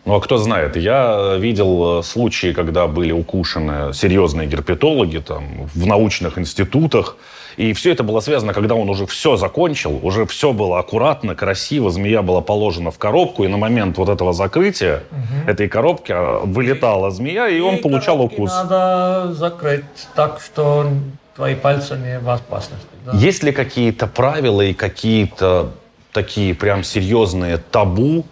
Ну 0.06 0.16
а 0.16 0.22
кто 0.22 0.38
знает, 0.38 0.78
я 0.78 1.36
видел 1.38 2.00
э, 2.00 2.04
случаи, 2.04 2.54
когда 2.54 2.88
были 2.88 3.12
укушены 3.12 3.94
серьезные 3.94 4.48
герпетологи 4.48 5.18
там, 5.20 5.68
в 5.74 5.86
научных 5.86 6.38
институтах, 6.38 7.18
и 7.58 7.74
все 7.74 7.92
это 7.92 8.04
было 8.04 8.20
связано, 8.20 8.54
когда 8.54 8.76
он 8.76 8.90
уже 8.90 9.06
все 9.06 9.36
закончил, 9.36 10.00
уже 10.02 10.26
все 10.26 10.54
было 10.54 10.80
аккуратно, 10.80 11.36
красиво, 11.36 11.90
змея 11.90 12.22
была 12.22 12.42
положена 12.42 12.92
в 12.92 12.98
коробку, 12.98 13.44
и 13.44 13.48
на 13.48 13.58
момент 13.58 13.98
вот 13.98 14.10
этого 14.10 14.34
закрытия 14.34 15.04
угу. 15.12 15.52
этой 15.52 15.68
коробки 15.68 16.12
а, 16.12 16.40
вылетала 16.44 17.12
змея, 17.12 17.48
и, 17.48 17.58
и 17.58 17.62
он 17.62 17.80
получал 17.80 18.22
укус. 18.22 18.52
Надо 18.52 19.34
закрыть 19.34 19.84
так, 20.16 20.42
что 20.42 20.88
твои 21.36 21.56
пальцы 21.56 21.96
не 21.96 22.20
в 22.20 22.30
опасности. 22.30 22.88
Да. 23.06 23.18
Есть 23.18 23.44
ли 23.44 23.52
какие-то 23.52 24.08
правила 24.08 24.62
и 24.62 24.74
какие-то 24.74 25.72
такие 26.12 26.54
прям 26.54 26.84
серьезные 26.84 27.58
табу, 27.58 28.26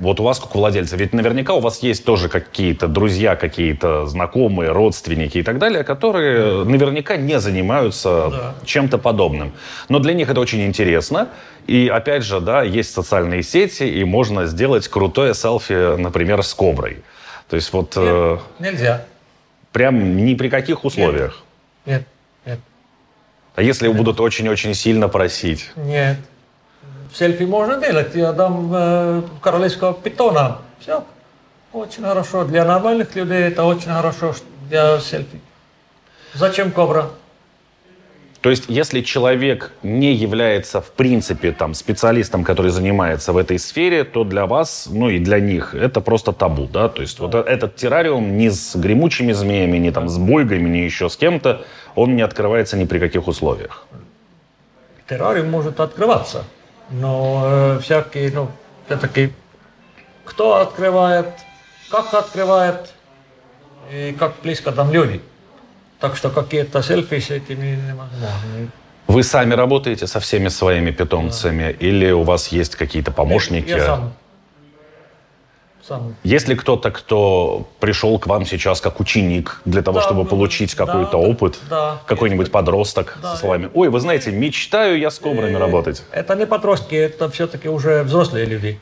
вот 0.00 0.18
у 0.18 0.22
вас, 0.22 0.40
как 0.40 0.56
у 0.56 0.58
владельца, 0.58 0.96
ведь 0.96 1.12
наверняка 1.12 1.52
у 1.52 1.60
вас 1.60 1.82
есть 1.82 2.04
тоже 2.04 2.30
какие-то 2.30 2.88
друзья, 2.88 3.36
какие-то 3.36 4.06
знакомые, 4.06 4.72
родственники 4.72 5.38
и 5.38 5.42
так 5.42 5.58
далее, 5.58 5.84
которые 5.84 6.64
наверняка 6.64 7.16
не 7.16 7.38
занимаются 7.38 8.28
да. 8.30 8.54
чем-то 8.64 8.96
подобным. 8.96 9.52
Но 9.90 9.98
для 9.98 10.14
них 10.14 10.30
это 10.30 10.40
очень 10.40 10.64
интересно. 10.64 11.28
И 11.66 11.86
опять 11.88 12.24
же, 12.24 12.40
да, 12.40 12.62
есть 12.62 12.92
социальные 12.94 13.42
сети, 13.42 13.84
и 13.84 14.02
можно 14.04 14.46
сделать 14.46 14.88
крутое 14.88 15.34
селфи, 15.34 15.96
например, 15.96 16.42
с 16.42 16.54
коброй. 16.54 17.02
То 17.50 17.56
есть 17.56 17.70
вот... 17.74 17.94
Нет, 17.96 18.06
э, 18.06 18.38
нельзя. 18.58 19.04
Прям 19.70 20.16
ни 20.16 20.34
при 20.34 20.48
каких 20.48 20.84
условиях. 20.84 21.42
Нет, 21.84 22.04
нет. 22.46 22.58
А 23.54 23.62
если 23.62 23.88
нет. 23.88 23.96
будут 23.98 24.18
очень-очень 24.18 24.72
сильно 24.72 25.08
просить? 25.08 25.70
Нет 25.76 26.16
селфи 27.14 27.44
можно 27.44 27.76
делать. 27.76 28.14
Я 28.14 28.32
дам 28.32 28.70
э, 28.74 29.22
королевского 29.40 29.94
питона. 29.94 30.58
Все. 30.78 31.04
Очень 31.72 32.04
хорошо. 32.04 32.44
Для 32.44 32.64
нормальных 32.64 33.14
людей 33.14 33.42
это 33.42 33.64
очень 33.64 33.90
хорошо 33.90 34.34
для 34.68 34.98
селфи. 35.00 35.40
Зачем 36.34 36.70
кобра? 36.70 37.10
То 38.40 38.48
есть, 38.48 38.64
если 38.68 39.02
человек 39.02 39.72
не 39.82 40.14
является, 40.14 40.80
в 40.80 40.92
принципе, 40.92 41.52
там, 41.52 41.74
специалистом, 41.74 42.42
который 42.42 42.70
занимается 42.70 43.34
в 43.34 43.36
этой 43.36 43.58
сфере, 43.58 44.04
то 44.04 44.24
для 44.24 44.46
вас, 44.46 44.88
ну 44.90 45.10
и 45.10 45.18
для 45.18 45.40
них, 45.40 45.74
это 45.74 46.00
просто 46.00 46.32
табу, 46.32 46.66
да? 46.66 46.88
То 46.88 47.02
есть, 47.02 47.18
вот 47.18 47.34
этот 47.34 47.76
террариум 47.76 48.38
ни 48.38 48.48
с 48.48 48.76
гремучими 48.76 49.32
змеями, 49.32 49.76
ни 49.76 49.90
там 49.90 50.08
с 50.08 50.16
бойгами, 50.16 50.70
ни 50.70 50.78
еще 50.78 51.10
с 51.10 51.16
кем-то, 51.16 51.66
он 51.94 52.16
не 52.16 52.22
открывается 52.22 52.78
ни 52.78 52.86
при 52.86 52.98
каких 52.98 53.28
условиях. 53.28 53.86
Террариум 55.06 55.50
может 55.50 55.78
открываться 55.78 56.44
но 56.90 57.42
э, 57.44 57.78
всякие, 57.82 58.30
ну, 58.32 58.48
все-таки, 58.86 59.32
кто 60.24 60.56
открывает, 60.56 61.28
как 61.90 62.14
открывает 62.14 62.92
и 63.92 64.14
как 64.18 64.34
близко 64.42 64.72
там 64.72 64.92
люди. 64.92 65.20
Так 66.00 66.16
что 66.16 66.30
какие-то 66.30 66.82
селфи 66.82 67.20
с 67.20 67.30
этими 67.30 67.76
невозможно. 67.76 68.70
Вы 69.06 69.22
сами 69.22 69.54
работаете 69.54 70.06
со 70.06 70.20
всеми 70.20 70.48
своими 70.48 70.92
питомцами 70.92 71.64
да. 71.64 71.86
или 71.86 72.10
у 72.12 72.22
вас 72.22 72.48
есть 72.48 72.76
какие-то 72.76 73.10
помощники? 73.10 73.68
Я 73.70 73.84
сам. 73.84 74.12
Сам. 75.90 76.14
Есть 76.22 76.48
ли 76.48 76.54
кто-то, 76.54 76.90
кто 76.92 77.68
пришел 77.80 78.18
к 78.18 78.26
вам 78.28 78.46
сейчас 78.46 78.80
как 78.80 79.00
ученик 79.00 79.60
для 79.64 79.82
того, 79.82 79.98
да, 79.98 80.04
чтобы 80.04 80.24
получить 80.24 80.74
какой-то 80.74 81.12
да, 81.12 81.18
опыт? 81.18 81.58
Да. 81.68 82.00
Какой-нибудь 82.06 82.52
подросток 82.52 83.18
да, 83.20 83.34
со 83.34 83.40
словами 83.40 83.70
«Ой, 83.74 83.88
вы 83.88 83.98
знаете, 83.98 84.30
мечтаю 84.30 84.98
я 84.98 85.10
с 85.10 85.18
кобрами 85.18 85.52
и, 85.52 85.56
работать». 85.56 86.04
Это 86.12 86.36
не 86.36 86.46
подростки, 86.46 86.94
это 86.94 87.28
все-таки 87.28 87.68
уже 87.68 88.04
взрослые 88.04 88.46
люди. 88.46 88.78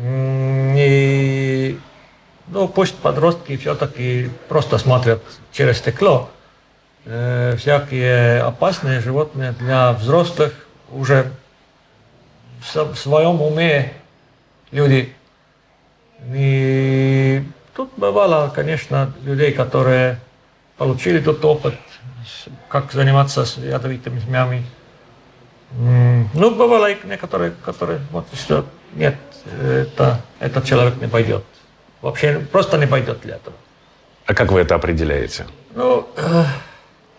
И, 0.00 1.78
ну, 2.46 2.68
пусть 2.68 2.94
подростки 2.94 3.56
все-таки 3.56 4.30
просто 4.48 4.78
смотрят 4.78 5.20
через 5.52 5.78
стекло. 5.78 6.30
Э, 7.04 7.56
всякие 7.58 8.42
опасные 8.42 9.00
животные 9.00 9.52
для 9.58 9.92
взрослых 9.92 10.52
уже 10.92 11.32
в 12.60 12.94
своем 12.94 13.42
уме 13.42 13.92
люди 14.70 15.12
и 16.32 17.42
тут 17.74 17.90
бывало, 17.96 18.50
конечно, 18.54 19.12
людей, 19.22 19.52
которые 19.52 20.18
получили 20.76 21.20
тот 21.20 21.44
опыт, 21.44 21.74
как 22.68 22.92
заниматься 22.92 23.44
с 23.44 23.56
ядовитыми 23.58 24.18
змеями. 24.18 24.64
Ну, 25.72 26.50
бывало 26.54 26.90
и 26.90 26.96
некоторые, 27.06 27.52
которые 27.64 28.00
вот 28.10 28.26
что 28.34 28.64
нет, 28.94 29.14
это, 29.62 30.20
этот 30.40 30.64
человек 30.64 31.00
не 31.00 31.06
пойдет. 31.06 31.44
Вообще 32.02 32.38
просто 32.52 32.78
не 32.78 32.86
пойдет 32.86 33.20
для 33.20 33.36
этого. 33.36 33.56
А 34.26 34.34
как 34.34 34.52
вы 34.52 34.60
это 34.60 34.74
определяете? 34.74 35.46
Ну, 35.74 36.08
э, 36.16 36.44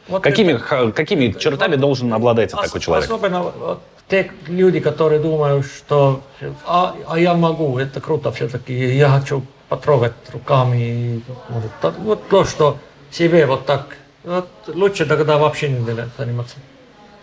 вот 0.08 0.24
какими, 0.24 0.53
это, 0.53 0.91
какими 0.91 1.31
чертами 1.31 1.72
вот, 1.72 1.81
должен 1.81 2.13
обладать 2.13 2.53
ос, 2.53 2.62
такой 2.62 2.81
человек? 2.81 3.05
Особенно 3.05 3.43
вот, 3.43 3.81
те 4.08 4.31
люди, 4.48 4.79
которые 4.79 5.20
думают, 5.20 5.65
что 5.65 6.22
а, 6.65 6.96
а 7.08 7.20
я 7.20 7.34
могу, 7.34 7.77
это 7.77 8.01
круто 8.01 8.31
все-таки, 8.31 8.74
я 8.74 9.10
хочу 9.10 9.43
потрогать 9.70 10.13
руками. 10.34 11.22
Вот, 11.50 11.93
вот 12.00 12.27
то, 12.27 12.43
что 12.43 12.77
себе 13.10 13.46
вот 13.46 13.65
так, 13.65 13.96
вот, 14.24 14.50
лучше 14.67 15.05
тогда 15.05 15.38
вообще 15.38 15.70
не 15.70 15.79
заниматься. 16.17 16.58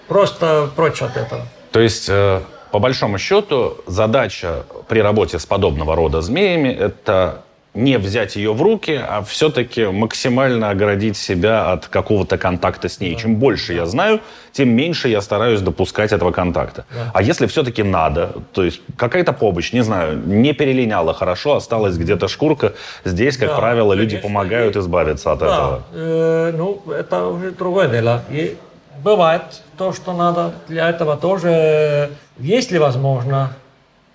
Просто 0.07 0.71
прочь 0.75 1.03
от 1.03 1.17
этого. 1.17 1.43
То 1.73 1.81
есть, 1.81 2.09
э, 2.09 2.41
по 2.71 2.79
большому 2.79 3.19
счету, 3.19 3.77
задача 3.87 4.65
при 4.89 5.01
работе 5.01 5.39
с 5.39 5.45
подобного 5.45 5.95
рода 5.95 6.23
змеями– 6.23 6.69
это 6.81 7.43
не 7.75 7.99
взять 7.99 8.37
ее 8.37 8.53
в 8.53 8.63
руки, 8.63 8.93
а 8.93 9.23
все-таки 9.23 9.87
максимально 9.87 10.71
оградить 10.71 11.17
себя 11.17 11.73
от 11.73 11.87
какого-то 11.87 12.39
контакта 12.39 12.89
с 12.89 13.01
ней. 13.01 13.15
Да. 13.15 13.21
Чем 13.21 13.37
больше 13.37 13.75
я 13.75 13.87
знаю, 13.87 14.21
тем 14.53 14.71
меньше 14.71 15.09
я 15.09 15.21
стараюсь 15.21 15.61
допускать 15.61 16.13
этого 16.13 16.33
контакта. 16.33 16.85
Да. 16.91 17.11
А 17.15 17.23
если 17.23 17.47
все-таки 17.47 17.83
надо, 17.83 18.33
то 18.53 18.65
есть 18.65 18.81
какая-то 18.97 19.33
помощь, 19.33 19.73
не 19.73 19.83
знаю, 19.83 20.19
не 20.27 20.53
перелиняла 20.55 21.15
хорошо, 21.15 21.57
осталась 21.57 21.97
где-то 21.97 22.27
шкурка, 22.29 22.73
здесь, 23.05 23.37
как 23.37 23.51
да, 23.51 23.57
правило, 23.57 23.95
конечно, 23.95 24.15
люди 24.15 24.23
помогают 24.23 24.77
избавиться 24.77 25.33
от 25.33 25.39
да, 25.39 25.47
этого. 25.47 25.83
Э, 25.93 26.53
ну, 26.57 26.83
это 26.91 27.27
уже 27.27 27.51
другое 27.53 27.89
дело. 27.89 28.23
И 28.31 28.57
бывает 29.05 29.43
то, 29.77 29.93
что 29.93 30.13
надо 30.13 30.53
для 30.69 30.89
этого 30.89 31.17
тоже, 31.17 32.11
если 32.39 32.79
возможно, 32.79 33.53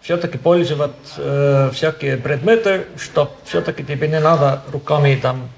все-таки 0.03 0.37
пользовать 0.37 0.91
э, 1.17 1.71
всякие 1.73 2.17
предметы, 2.17 2.85
чтобы 2.97 3.31
все-таки 3.45 3.83
тебе 3.85 4.09
не 4.09 4.19
надо 4.19 4.61
руками 4.71 5.15
там 5.15 5.49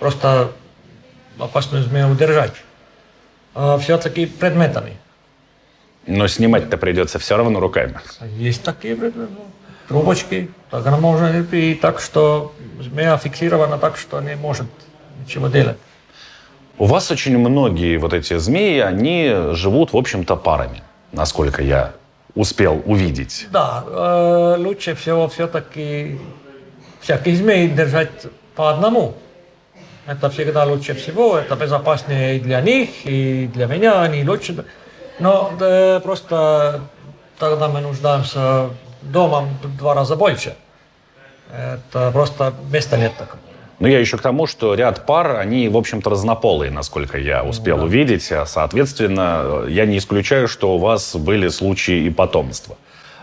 просто 0.00 0.50
опасную 1.38 1.84
змею 1.84 2.08
удержать, 2.08 2.54
а 3.54 3.78
все-таки 3.78 4.26
предметами. 4.26 4.96
Но 6.08 6.26
снимать-то 6.26 6.76
придется 6.78 7.20
все 7.20 7.36
равно 7.36 7.60
руками. 7.60 7.94
Есть 8.36 8.64
такие 8.64 8.96
предметы, 8.96 9.30
трубочки, 9.86 10.50
так 10.68 10.84
она 10.84 10.98
может 10.98 11.54
и 11.54 11.74
так, 11.74 12.00
что 12.00 12.52
змея 12.80 13.16
фиксирована 13.18 13.78
так, 13.78 13.96
что 13.96 14.20
не 14.20 14.34
может 14.34 14.66
ничего 15.20 15.46
делать. 15.46 15.78
У 16.76 16.86
вас 16.86 17.08
очень 17.12 17.38
многие 17.38 17.98
вот 17.98 18.12
эти 18.12 18.36
змеи, 18.36 18.80
они 18.80 19.32
живут, 19.52 19.92
в 19.92 19.96
общем-то, 19.96 20.34
парами, 20.34 20.82
насколько 21.12 21.62
я 21.62 21.92
успел 22.34 22.82
увидеть? 22.86 23.48
Да, 23.50 23.84
э, 23.86 24.56
лучше 24.58 24.94
всего 24.94 25.28
все-таки 25.28 26.18
всяких 27.00 27.36
змей 27.36 27.68
держать 27.68 28.10
по 28.54 28.70
одному. 28.70 29.14
Это 30.06 30.30
всегда 30.30 30.64
лучше 30.64 30.94
всего, 30.94 31.38
это 31.38 31.54
безопаснее 31.54 32.36
и 32.36 32.40
для 32.40 32.60
них, 32.60 32.90
и 33.04 33.48
для 33.52 33.66
меня, 33.66 34.02
они 34.02 34.24
лучше. 34.24 34.64
Но 35.20 35.52
да, 35.58 36.00
просто 36.00 36.80
тогда 37.38 37.68
мы 37.68 37.80
нуждаемся 37.80 38.70
дома 39.02 39.48
в 39.62 39.76
два 39.76 39.94
раза 39.94 40.16
больше. 40.16 40.56
Это 41.52 42.10
просто 42.10 42.54
места 42.70 42.96
нет 42.96 43.12
такого. 43.16 43.38
Но 43.82 43.88
я 43.88 43.98
еще 43.98 44.16
к 44.16 44.22
тому, 44.22 44.46
что 44.46 44.74
ряд 44.74 45.06
пар, 45.06 45.40
они, 45.40 45.68
в 45.68 45.76
общем-то, 45.76 46.08
разнополые, 46.08 46.70
насколько 46.70 47.18
я 47.18 47.42
успел 47.42 47.78
да. 47.78 47.82
увидеть. 47.82 48.30
А, 48.30 48.46
соответственно, 48.46 49.64
я 49.66 49.86
не 49.86 49.98
исключаю, 49.98 50.46
что 50.46 50.76
у 50.76 50.78
вас 50.78 51.16
были 51.16 51.48
случаи 51.48 52.04
и 52.04 52.10
потомства. 52.10 52.76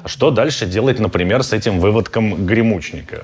Что 0.06 0.32
дальше 0.32 0.66
делать, 0.66 1.00
например, 1.00 1.44
с 1.44 1.54
этим 1.54 1.80
выводком 1.80 2.46
гремучника? 2.46 3.24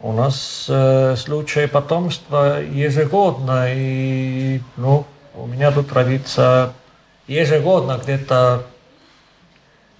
У 0.00 0.10
нас 0.10 0.66
э, 0.68 1.14
случаи 1.16 1.66
потомства 1.66 2.60
ежегодно, 2.60 3.66
и 3.68 4.60
ну, 4.76 5.06
у 5.36 5.46
меня 5.46 5.70
тут 5.70 5.92
родится 5.92 6.72
ежегодно 7.28 8.00
где-то 8.02 8.66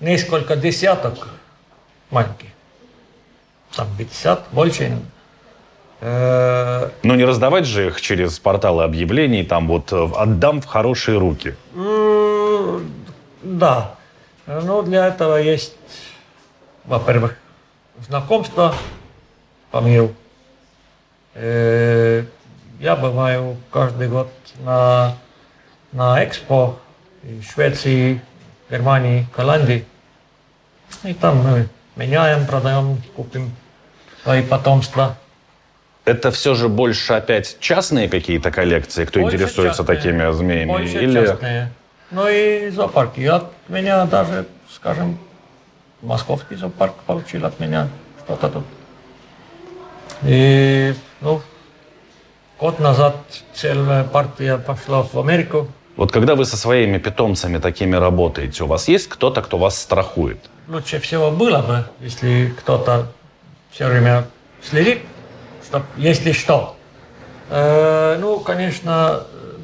несколько 0.00 0.57
десяток 0.57 1.28
маленьких. 2.11 2.48
Там 3.76 3.87
50, 3.96 4.46
больше 4.50 4.85
Э, 4.85 4.96
ну, 6.02 7.14
не 7.14 7.24
раздавать 7.24 7.64
же 7.64 7.86
их 7.86 8.00
через 8.00 8.40
порталы 8.40 8.82
объявлений, 8.82 9.44
там 9.44 9.68
вот 9.68 9.92
э, 9.92 10.08
отдам 10.16 10.60
в 10.60 10.66
хорошие 10.66 11.16
руки. 11.16 11.54
Да. 13.42 13.94
Ну, 14.46 14.82
для 14.82 15.06
этого 15.06 15.36
есть, 15.36 15.76
во-первых, 16.84 17.36
знакомство 18.00 18.74
по 19.70 19.78
миру. 19.78 20.12
Э, 21.34 22.24
я 22.80 22.96
бываю 22.96 23.56
каждый 23.70 24.08
год 24.08 24.28
на, 24.64 25.14
на 25.92 26.24
экспо 26.24 26.80
в 27.22 27.44
Швеции, 27.44 28.20
Германии, 28.68 29.28
Голландии. 29.36 29.84
И 31.04 31.14
там 31.14 31.36
мы 31.38 31.68
меняем, 31.94 32.44
продаем, 32.44 33.00
купим 33.14 33.52
свои 34.24 34.42
потомства 34.42 35.16
это 36.04 36.30
все 36.30 36.54
же 36.54 36.68
больше 36.68 37.12
опять 37.12 37.58
частные 37.60 38.08
какие-то 38.08 38.50
коллекции, 38.50 39.04
кто 39.04 39.20
больше 39.20 39.36
интересуется 39.36 39.84
частные, 39.84 39.96
такими 39.96 40.32
змеями? 40.32 40.68
Больше 40.68 40.98
Или... 40.98 41.26
частные. 41.26 41.72
Ну 42.10 42.28
и 42.28 42.70
зоопарки. 42.70 43.20
От 43.22 43.52
меня 43.68 44.04
даже, 44.04 44.46
скажем, 44.70 45.18
московский 46.02 46.56
зоопарк 46.56 46.94
получил 47.06 47.46
от 47.46 47.58
меня 47.60 47.88
что-то 48.24 48.48
тут. 48.48 48.64
И, 50.22 50.94
ну, 51.20 51.40
год 52.60 52.78
назад 52.80 53.16
целая 53.54 54.04
партия 54.04 54.58
пошла 54.58 55.02
в 55.02 55.18
Америку. 55.18 55.68
Вот 55.96 56.12
когда 56.12 56.34
вы 56.34 56.44
со 56.44 56.56
своими 56.56 56.98
питомцами 56.98 57.58
такими 57.58 57.96
работаете, 57.96 58.64
у 58.64 58.66
вас 58.66 58.88
есть 58.88 59.08
кто-то, 59.08 59.42
кто 59.42 59.58
вас 59.58 59.80
страхует? 59.80 60.38
Лучше 60.68 61.00
всего 61.00 61.30
было 61.30 61.58
бы, 61.58 61.84
если 62.00 62.54
кто-то 62.58 63.08
все 63.70 63.86
время 63.88 64.24
следит 64.62 65.00
чтоб, 65.72 65.82
если 65.96 66.32
что. 66.32 66.76
Э, 67.48 68.18
ну, 68.20 68.40
конечно, 68.40 69.22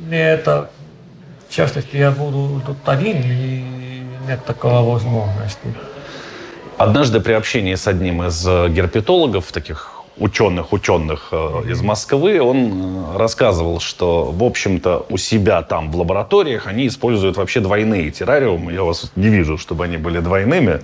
не 0.08 0.16
это, 0.16 0.70
в 1.50 1.54
частности, 1.54 1.96
я 1.96 2.10
буду 2.10 2.62
тут 2.64 2.76
один, 2.86 3.18
и 3.22 3.62
нет 4.26 4.42
такого 4.46 4.92
возможности. 4.92 5.74
Однажды 6.78 7.20
при 7.20 7.34
общении 7.34 7.74
с 7.74 7.86
одним 7.86 8.22
из 8.22 8.46
э, 8.46 8.68
герпетологов, 8.70 9.52
таких 9.52 10.02
ученых-ученых 10.16 11.28
э, 11.30 11.64
из 11.68 11.82
Москвы, 11.82 12.40
он 12.40 12.56
э, 12.56 13.18
рассказывал, 13.18 13.78
что, 13.78 14.32
в 14.32 14.42
общем-то, 14.42 15.04
у 15.10 15.18
себя 15.18 15.60
там 15.60 15.90
в 15.92 15.96
лабораториях 15.96 16.66
они 16.66 16.86
используют 16.86 17.36
вообще 17.36 17.60
двойные 17.60 18.10
террариумы. 18.10 18.72
Я 18.72 18.82
вас 18.82 19.12
не 19.14 19.28
вижу, 19.28 19.58
чтобы 19.58 19.84
они 19.84 19.98
были 19.98 20.20
двойными. 20.20 20.80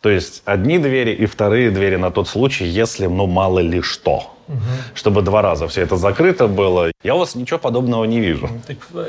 То 0.00 0.08
есть 0.08 0.42
одни 0.46 0.78
двери 0.78 1.12
и 1.12 1.26
вторые 1.26 1.70
двери 1.70 1.96
на 1.96 2.10
тот 2.10 2.26
случай, 2.26 2.64
если, 2.64 3.06
ну, 3.06 3.26
мало 3.26 3.58
ли 3.58 3.82
что 3.82 4.32
угу. 4.52 4.60
чтобы 4.94 5.22
два 5.22 5.42
раза 5.42 5.66
все 5.66 5.82
это 5.82 5.96
закрыто 5.96 6.46
было. 6.46 6.92
Я 7.02 7.14
у 7.14 7.18
вас 7.18 7.34
ничего 7.34 7.58
подобного 7.58 8.04
не 8.04 8.20
вижу. 8.20 8.48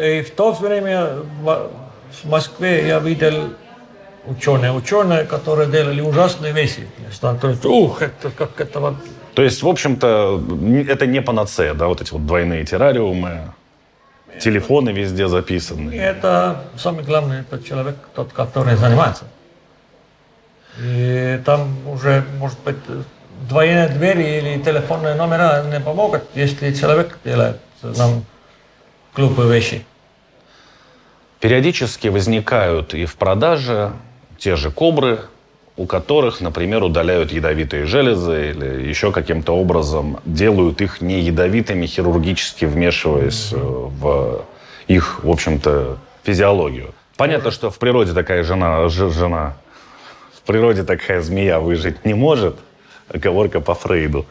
И 0.02 0.22
в 0.22 0.32
то 0.32 0.52
время 0.52 1.18
в 1.44 2.30
Москве 2.30 2.88
я 2.88 3.00
видел 3.00 3.50
ученые, 4.26 4.72
ученые, 4.72 5.24
которые 5.26 5.70
делали 5.70 6.02
ужасные 6.02 6.54
вещи. 6.54 6.88
То 7.22 7.50
есть, 7.50 7.66
ух, 7.66 8.02
это 8.02 8.32
как 8.32 8.60
это 8.60 8.80
вот... 8.80 8.96
То 9.36 9.44
есть, 9.44 9.64
в 9.64 9.68
общем-то, 9.68 10.42
это 10.88 11.06
не 11.08 11.22
панацея, 11.22 11.74
да, 11.74 11.88
вот 11.88 12.02
эти 12.02 12.14
вот 12.14 12.26
двойные 12.26 12.66
террариумы, 12.66 13.52
телефоны 14.40 14.92
везде 14.92 15.28
записаны. 15.28 15.92
И 15.92 15.98
это 15.98 16.64
самый 16.78 17.04
главный, 17.04 17.42
это 17.42 17.62
человек, 17.64 17.96
тот, 18.16 18.32
который 18.32 18.76
занимается. 18.76 19.26
И 20.80 21.40
там 21.46 21.88
уже, 21.88 22.24
может 22.40 22.60
быть, 22.66 22.78
двойные 23.50 23.90
двери 23.90 24.38
или 24.38 24.62
телефонные 24.62 25.16
номера 25.16 25.64
не 25.64 25.80
помогут, 25.80 26.24
если 26.36 26.74
человек 26.74 27.18
делает 27.24 27.58
нам 27.82 28.26
глупые 29.16 29.52
вещи. 29.52 29.86
Периодически 31.40 32.08
возникают 32.08 32.94
и 32.94 33.06
в 33.06 33.16
продаже 33.16 33.92
те 34.38 34.56
же 34.56 34.72
кобры, 34.72 35.20
у 35.76 35.86
которых, 35.86 36.40
например, 36.40 36.84
удаляют 36.84 37.32
ядовитые 37.32 37.86
железы 37.86 38.52
или 38.52 38.88
еще 38.88 39.12
каким-то 39.12 39.54
образом 39.56 40.20
делают 40.24 40.82
их 40.82 41.02
не 41.02 41.20
ядовитыми, 41.20 41.86
хирургически 41.86 42.66
вмешиваясь 42.66 43.52
mm-hmm. 43.52 43.90
в 44.00 44.46
их, 44.88 45.24
в 45.24 45.30
общем-то, 45.30 45.98
физиологию. 46.24 46.94
Понятно, 47.18 47.52
что 47.52 47.70
в 47.70 47.80
природе 47.80 48.14
такая 48.14 48.44
жена, 48.44 48.88
жена, 48.88 49.56
в 50.34 50.42
природе 50.44 50.84
такая 50.84 51.22
змея 51.22 51.60
выжить 51.60 52.06
не 52.06 52.14
может– 52.14 52.56
оговорка 53.14 53.62
по 53.62 53.74
Фрейду. 53.74 54.26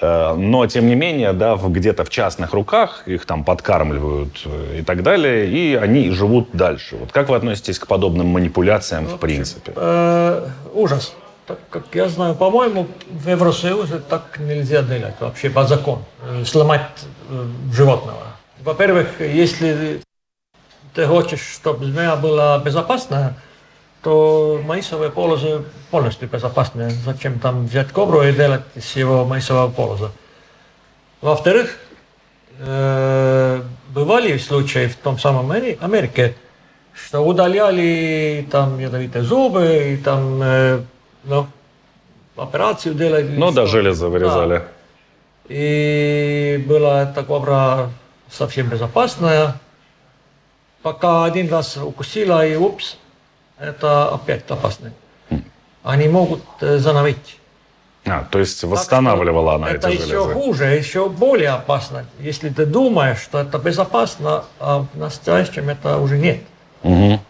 Э, 0.00 0.34
но, 0.34 0.66
тем 0.66 0.86
не 0.86 0.94
менее, 0.94 1.32
да, 1.32 1.56
где-то 1.56 2.04
в 2.04 2.10
частных 2.10 2.52
руках 2.52 3.02
их 3.06 3.24
там 3.24 3.44
подкармливают 3.44 4.42
э, 4.44 4.78
и 4.80 4.82
так 4.82 5.02
далее, 5.02 5.46
и 5.48 5.74
они 5.74 6.10
живут 6.10 6.50
дальше. 6.52 6.96
Вот 6.96 7.12
как 7.12 7.28
вы 7.28 7.36
относитесь 7.36 7.78
к 7.78 7.86
подобным 7.86 8.26
манипуляциям 8.26 9.06
в 9.06 9.18
принципе? 9.18 9.72
Э, 9.76 10.48
ужас. 10.74 11.14
так 11.46 11.58
как 11.70 11.84
я 11.94 12.08
знаю, 12.08 12.34
по-моему, 12.34 12.86
в 13.10 13.28
Евросоюзе 13.28 13.98
так 13.98 14.38
нельзя 14.38 14.82
делать 14.82 15.14
вообще 15.20 15.50
по 15.50 15.64
закону, 15.64 16.04
сломать 16.44 17.06
животного. 17.72 18.22
Во-первых, 18.62 19.20
если 19.20 20.02
ты 20.94 21.06
хочешь, 21.06 21.40
чтобы 21.40 21.86
змея 21.86 22.16
была 22.16 22.58
безопасная, 22.58 23.34
то 24.02 24.60
маисовые 24.64 25.10
полозы 25.10 25.64
полностью 25.90 26.28
безопасны. 26.28 26.90
Зачем 26.90 27.38
там 27.38 27.66
взять 27.66 27.88
кобру 27.88 28.22
и 28.22 28.32
делать 28.32 28.62
из 28.74 28.96
его 28.96 29.24
маисового 29.24 29.70
полоза? 29.70 30.10
Во-вторых, 31.20 31.76
э, 32.58 33.62
бывали 33.90 34.38
случаи 34.38 34.86
в 34.86 34.96
том 34.96 35.18
самом 35.18 35.50
Америке, 35.50 36.34
что 36.94 37.20
удаляли 37.20 38.46
там 38.50 38.78
ядовитые 38.78 39.22
зубы, 39.22 39.92
и 39.92 39.96
там 39.98 40.42
э, 40.42 40.80
ну, 41.24 41.46
операцию 42.36 42.94
делали. 42.94 43.36
Ну 43.36 43.50
да, 43.50 43.66
железо 43.66 44.08
вырезали. 44.08 44.58
Да. 44.58 44.64
И 45.48 46.64
была 46.66 47.02
эта 47.02 47.22
кобра 47.22 47.90
совсем 48.30 48.68
безопасная. 48.68 49.56
Пока 50.82 51.24
один 51.24 51.50
раз 51.50 51.76
укусила 51.76 52.46
и 52.46 52.56
упс, 52.56 52.96
это 53.60 54.08
опять 54.08 54.50
опасно. 54.50 54.92
Они 55.82 56.08
могут 56.08 56.42
э, 56.60 56.78
зановить. 56.78 57.38
А, 58.06 58.26
то 58.30 58.38
есть 58.38 58.64
восстанавливала 58.64 59.54
она 59.54 59.70
это 59.70 59.88
эти 59.88 59.98
железы. 59.98 60.14
Это 60.14 60.24
еще 60.24 60.34
хуже, 60.34 60.64
еще 60.64 61.08
более 61.08 61.50
опасно. 61.50 62.06
Если 62.18 62.48
ты 62.48 62.66
думаешь, 62.66 63.18
что 63.20 63.38
это 63.38 63.58
безопасно, 63.58 64.44
а 64.58 64.86
в 64.92 64.98
настоящем 64.98 65.68
это 65.68 65.98
уже 65.98 66.18
нет. 66.18 66.42
Угу. 66.82 67.20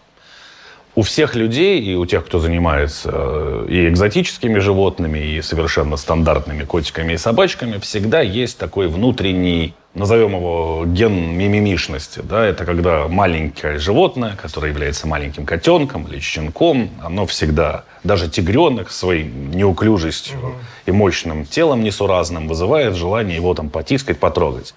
У 1.01 1.03
всех 1.03 1.35
людей 1.35 1.81
и 1.81 1.95
у 1.95 2.05
тех, 2.05 2.27
кто 2.27 2.41
занимается 2.41 3.11
э, 3.11 3.67
и 3.71 3.89
экзотическими 3.89 4.59
животными, 4.59 5.19
и 5.19 5.41
совершенно 5.41 5.97
стандартными 5.97 6.65
котиками 6.65 7.15
и 7.15 7.17
собачками, 7.17 7.79
всегда 7.79 8.21
есть 8.21 8.59
такой 8.59 8.87
внутренний, 8.87 9.73
назовем 9.95 10.33
его 10.37 10.85
ген 10.87 11.15
мимимишности. 11.39 12.21
Да? 12.23 12.45
Это 12.45 12.67
когда 12.67 13.09
маленькое 13.09 13.79
животное, 13.79 14.37
которое 14.37 14.73
является 14.73 15.07
маленьким 15.07 15.47
котенком 15.47 16.07
или 16.07 16.21
щенком, 16.21 16.91
оно 17.03 17.25
всегда, 17.25 17.85
даже 18.05 18.29
тигренок 18.29 18.91
своей 18.91 19.25
неуклюжестью 19.25 20.39
угу. 20.39 20.53
и 20.85 20.93
мощным 20.93 21.47
телом 21.47 21.83
несуразным 21.83 22.47
вызывает 22.47 22.95
желание 22.95 23.37
его 23.37 23.55
там 23.55 23.71
потискать, 23.71 24.19
потрогать. 24.19 24.75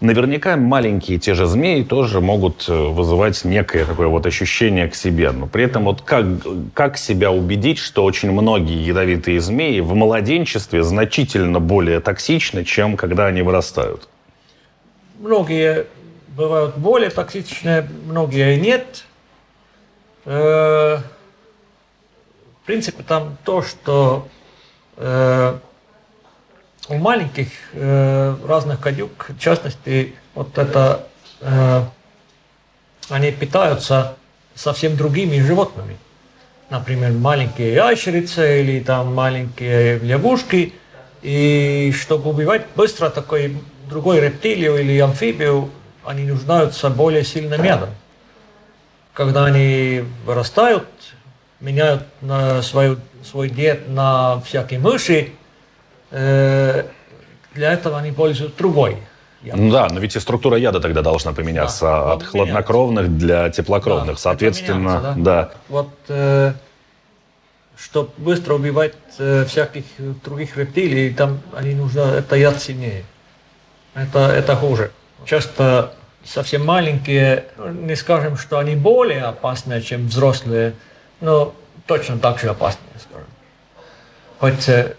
Наверняка 0.00 0.56
маленькие 0.56 1.18
те 1.18 1.32
же 1.32 1.46
змеи 1.46 1.82
тоже 1.82 2.20
могут 2.20 2.68
э, 2.68 2.72
вызывать 2.72 3.46
некое 3.46 3.86
такое 3.86 4.08
вот 4.08 4.26
ощущение 4.26 4.88
к 4.88 4.94
себе. 4.94 5.30
Но 5.30 5.46
при 5.46 5.64
этом 5.64 5.84
вот 5.84 6.02
как, 6.02 6.26
как 6.74 6.98
себя 6.98 7.30
убедить, 7.30 7.78
что 7.78 8.04
очень 8.04 8.30
многие 8.30 8.84
ядовитые 8.84 9.40
змеи 9.40 9.80
в 9.80 9.94
младенчестве 9.94 10.82
значительно 10.82 11.60
более 11.60 12.00
токсичны, 12.00 12.62
чем 12.64 12.98
когда 12.98 13.26
они 13.26 13.40
вырастают? 13.40 14.06
Многие 15.18 15.86
бывают 16.28 16.76
более 16.76 17.08
токсичные, 17.08 17.88
многие 18.04 18.60
нет. 18.60 19.06
Э, 20.26 20.98
в 22.62 22.66
принципе, 22.66 23.02
там 23.02 23.38
то, 23.44 23.62
что 23.62 24.28
э, 24.98 25.58
у 26.88 26.94
маленьких 26.96 27.48
э, 27.72 28.36
разных 28.46 28.80
гадюк, 28.80 29.30
в 29.30 29.38
частности, 29.38 30.14
вот 30.34 30.56
это, 30.58 31.06
э, 31.40 31.82
они 33.10 33.32
питаются 33.32 34.16
совсем 34.54 34.96
другими 34.96 35.40
животными. 35.40 35.96
Например, 36.70 37.12
маленькие 37.12 37.74
ящерицы 37.74 38.60
или 38.60 38.80
там 38.80 39.14
маленькие 39.14 39.98
лягушки. 39.98 40.74
И 41.22 41.94
чтобы 41.96 42.30
убивать 42.30 42.66
быстро 42.74 43.08
такой 43.08 43.56
другой 43.88 44.20
рептилию 44.20 44.78
или 44.78 44.98
амфибию, 44.98 45.70
они 46.04 46.24
нуждаются 46.24 46.90
более 46.90 47.24
сильным 47.24 47.62
ядом. 47.62 47.90
Когда 49.12 49.46
они 49.46 50.04
вырастают, 50.24 50.86
меняют 51.60 52.04
на 52.20 52.62
свою, 52.62 52.98
свой 53.24 53.48
диет 53.48 53.88
на 53.88 54.40
всякие 54.40 54.78
мыши, 54.78 55.32
для 56.10 57.72
этого 57.72 57.98
они 57.98 58.12
пользуют 58.12 58.56
другой. 58.56 58.98
Яд. 59.42 59.56
Ну 59.56 59.70
да, 59.70 59.88
но 59.88 60.00
ведь 60.00 60.16
и 60.16 60.20
структура 60.20 60.56
яда 60.56 60.80
тогда 60.80 61.02
должна 61.02 61.32
поменяться 61.32 61.84
да, 61.84 62.12
от 62.14 62.22
хладнокровных 62.22 63.16
для 63.16 63.50
теплокровных. 63.50 64.16
Да, 64.16 64.20
Соответственно, 64.20 65.00
да. 65.00 65.14
да. 65.16 65.50
Вот, 65.68 65.90
э, 66.08 66.52
чтобы 67.78 68.10
быстро 68.16 68.54
убивать 68.54 68.94
э, 69.18 69.44
всяких 69.46 69.84
других 70.24 70.56
рептилий, 70.56 71.12
там 71.12 71.40
они 71.54 71.74
нужны, 71.74 72.00
это 72.00 72.34
яд 72.36 72.60
сильнее. 72.60 73.04
Это, 73.94 74.18
это 74.18 74.56
хуже. 74.56 74.90
Часто 75.24 75.92
совсем 76.24 76.64
маленькие, 76.64 77.44
не 77.72 77.94
скажем, 77.94 78.36
что 78.36 78.58
они 78.58 78.74
более 78.74 79.22
опасные, 79.22 79.80
чем 79.80 80.08
взрослые, 80.08 80.74
но 81.20 81.54
точно 81.86 82.18
так 82.18 82.40
же 82.40 82.48
опасные, 82.48 82.92
скажем. 82.98 83.28
Хоть 84.38 84.68
э, 84.68 84.96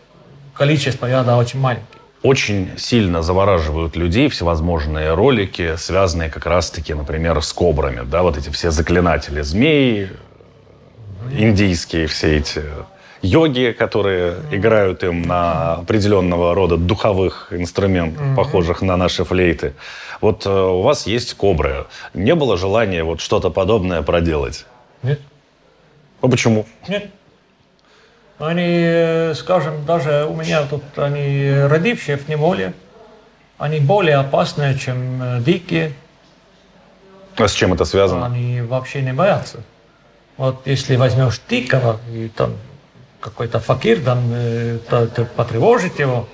количество 0.57 1.05
яда 1.05 1.37
очень 1.37 1.59
маленькое. 1.59 1.97
Очень 2.23 2.71
сильно 2.77 3.21
завораживают 3.21 3.95
людей 3.95 4.27
всевозможные 4.27 5.13
ролики, 5.13 5.75
связанные 5.77 6.29
как 6.29 6.45
раз-таки, 6.45 6.93
например, 6.93 7.41
с 7.41 7.53
кобрами. 7.53 8.01
Да, 8.03 8.23
вот 8.23 8.37
эти 8.37 8.49
все 8.49 8.71
заклинатели 8.71 9.41
змей, 9.41 10.09
индийские 11.31 12.07
все 12.07 12.37
эти 12.37 12.63
йоги, 13.21 13.75
которые 13.77 14.35
играют 14.51 15.03
им 15.03 15.21
на 15.21 15.75
определенного 15.75 16.55
рода 16.55 16.77
духовых 16.77 17.49
инструментах, 17.51 18.21
mm-hmm. 18.21 18.35
похожих 18.35 18.81
на 18.81 18.97
наши 18.97 19.23
флейты. 19.23 19.73
Вот 20.21 20.45
э, 20.45 20.49
у 20.49 20.81
вас 20.81 21.07
есть 21.07 21.35
кобры. 21.35 21.85
Не 22.13 22.35
было 22.35 22.57
желания 22.57 23.03
вот 23.03 23.21
что-то 23.21 23.49
подобное 23.49 24.01
проделать? 24.01 24.65
Нет. 25.03 25.21
А 26.21 26.27
почему? 26.27 26.65
Нет. 26.87 27.11
Они, 28.39 29.33
скажем, 29.33 29.85
даже 29.85 30.25
у 30.25 30.35
меня 30.35 30.63
тут 30.63 30.83
они 30.97 31.51
родившие 31.67 32.17
в 32.17 32.29
неволе, 32.29 32.73
они 33.57 33.79
более 33.79 34.17
опасные, 34.17 34.77
чем 34.77 35.21
э, 35.21 35.41
дикие. 35.41 35.93
А 37.35 37.47
с 37.47 37.53
чем 37.53 37.73
это 37.73 37.85
связано? 37.85 38.25
Они 38.25 38.61
вообще 38.61 39.01
не 39.01 39.13
боятся. 39.13 39.59
Вот 40.37 40.67
если 40.67 40.95
возьмешь 40.97 41.41
дикого, 41.49 41.99
и 42.11 42.29
там 42.29 42.53
какой-то 43.19 43.59
факир, 43.59 44.01
там, 44.01 44.19
э, 44.31 44.77
то, 44.87 45.07
то 45.07 45.25
потревожит 45.25 45.99
его, 45.99 46.27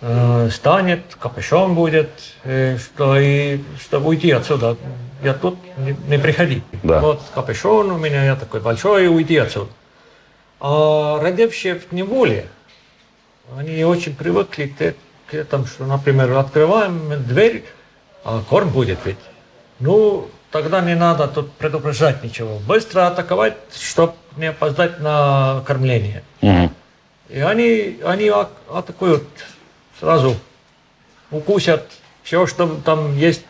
э, 0.00 0.48
станет, 0.50 1.02
капюшон 1.20 1.76
будет, 1.76 2.10
э, 2.42 2.76
что 2.78 3.16
и 3.16 3.60
чтобы 3.80 4.08
уйти 4.08 4.32
отсюда. 4.32 4.76
Я 5.22 5.34
тут 5.34 5.56
не, 5.78 5.96
не 6.08 6.18
приходи. 6.18 6.62
Да. 6.82 6.98
Вот 6.98 7.22
капюшон 7.32 7.92
у 7.92 7.98
меня, 7.98 8.24
я 8.24 8.34
такой 8.34 8.60
большой, 8.60 9.06
уйди 9.06 9.36
отсюда. 9.36 9.70
А 10.66 11.20
родившие 11.20 11.74
в 11.74 11.92
неволе, 11.92 12.46
они 13.54 13.84
очень 13.84 14.16
привыкли 14.16 14.74
к, 15.28 15.34
этому, 15.34 15.66
что, 15.66 15.84
например, 15.84 16.32
открываем 16.32 17.22
дверь, 17.22 17.66
а 18.24 18.40
корм 18.48 18.70
будет 18.70 18.98
ведь. 19.04 19.18
Ну, 19.78 20.30
тогда 20.50 20.80
не 20.80 20.94
надо 20.94 21.28
тут 21.28 21.52
предупреждать 21.52 22.24
ничего. 22.24 22.60
Быстро 22.60 23.08
атаковать, 23.08 23.58
чтобы 23.78 24.14
не 24.38 24.46
опоздать 24.46 25.00
на 25.00 25.62
кормление. 25.66 26.22
Угу. 26.40 26.70
И 27.28 27.40
они, 27.40 28.00
они 28.02 28.32
атакуют 28.72 29.28
сразу, 30.00 30.34
укусят 31.30 31.90
все, 32.22 32.46
что 32.46 32.80
там 32.82 33.14
есть 33.18 33.44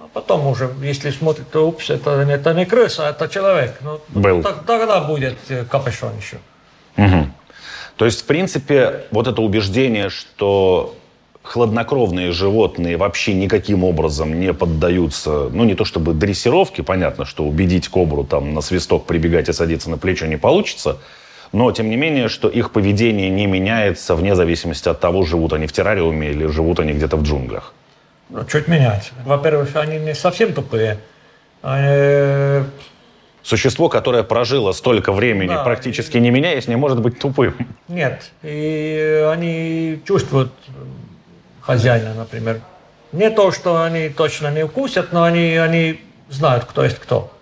а 0.00 0.08
потом 0.12 0.46
уже, 0.46 0.70
если 0.82 1.10
смотрит, 1.10 1.50
то 1.50 1.68
упс, 1.68 1.90
это, 1.90 2.10
это 2.10 2.54
не 2.54 2.64
крыса, 2.64 3.10
это 3.10 3.28
человек. 3.28 3.76
Ну, 3.82 4.00
Был. 4.08 4.42
Так, 4.42 4.64
тогда 4.66 5.00
будет 5.00 5.36
э, 5.48 5.64
капюшон 5.64 6.12
еще. 6.16 6.38
Угу. 6.96 7.26
То 7.96 8.04
есть, 8.06 8.22
в 8.22 8.24
принципе, 8.24 9.04
вот 9.10 9.26
это 9.28 9.42
убеждение, 9.42 10.08
что 10.08 10.96
хладнокровные 11.42 12.32
животные 12.32 12.96
вообще 12.96 13.34
никаким 13.34 13.84
образом 13.84 14.40
не 14.40 14.54
поддаются, 14.54 15.50
ну, 15.52 15.64
не 15.64 15.74
то 15.74 15.84
чтобы 15.84 16.14
дрессировке, 16.14 16.82
понятно, 16.82 17.26
что 17.26 17.44
убедить 17.44 17.88
кобру 17.88 18.24
там 18.24 18.54
на 18.54 18.62
свисток 18.62 19.04
прибегать 19.04 19.50
и 19.50 19.52
садиться 19.52 19.90
на 19.90 19.98
плечо 19.98 20.26
не 20.26 20.38
получится, 20.38 20.96
но, 21.52 21.70
тем 21.72 21.90
не 21.90 21.96
менее, 21.96 22.28
что 22.28 22.48
их 22.48 22.70
поведение 22.70 23.28
не 23.28 23.46
меняется 23.46 24.14
вне 24.14 24.34
зависимости 24.34 24.88
от 24.88 25.00
того, 25.00 25.24
живут 25.24 25.52
они 25.52 25.66
в 25.66 25.72
террариуме 25.72 26.30
или 26.30 26.46
живут 26.46 26.80
они 26.80 26.92
где-то 26.92 27.16
в 27.16 27.22
джунглях. 27.22 27.74
Ну, 28.30 28.44
чуть 28.44 28.68
меняется. 28.68 29.12
Во-первых, 29.24 29.74
они 29.76 29.98
не 29.98 30.14
совсем 30.14 30.52
тупые. 30.52 30.98
Они... 31.62 32.64
Существо, 33.42 33.88
которое 33.88 34.22
прожило 34.22 34.72
столько 34.72 35.12
времени, 35.12 35.48
да, 35.48 35.64
практически 35.64 36.18
не 36.18 36.30
меняясь, 36.30 36.68
не 36.68 36.76
может 36.76 37.00
быть 37.00 37.18
тупым. 37.18 37.54
Нет. 37.88 38.30
И 38.42 39.26
они 39.32 40.00
чувствуют 40.06 40.52
хозяина, 41.60 42.14
например. 42.14 42.60
Не 43.12 43.30
то, 43.30 43.50
что 43.50 43.82
они 43.82 44.10
точно 44.10 44.52
не 44.52 44.62
укусят, 44.62 45.12
но 45.12 45.24
они, 45.24 45.56
они 45.56 46.00
знают, 46.28 46.64
кто 46.64 46.84
есть 46.84 46.98
кто. 46.98 47.32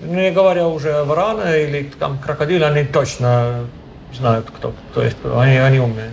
Не 0.00 0.30
говоря 0.30 0.68
уже 0.68 0.92
о 0.92 1.04
варане 1.04 1.64
или 1.64 1.90
там 1.98 2.18
крокодиле, 2.18 2.66
они 2.66 2.84
точно 2.84 3.66
знают, 4.12 4.50
кто, 4.50 4.74
кто 4.90 5.02
есть 5.02 5.16
кто. 5.18 5.38
Они, 5.38 5.56
они 5.56 5.78
умные. 5.78 6.12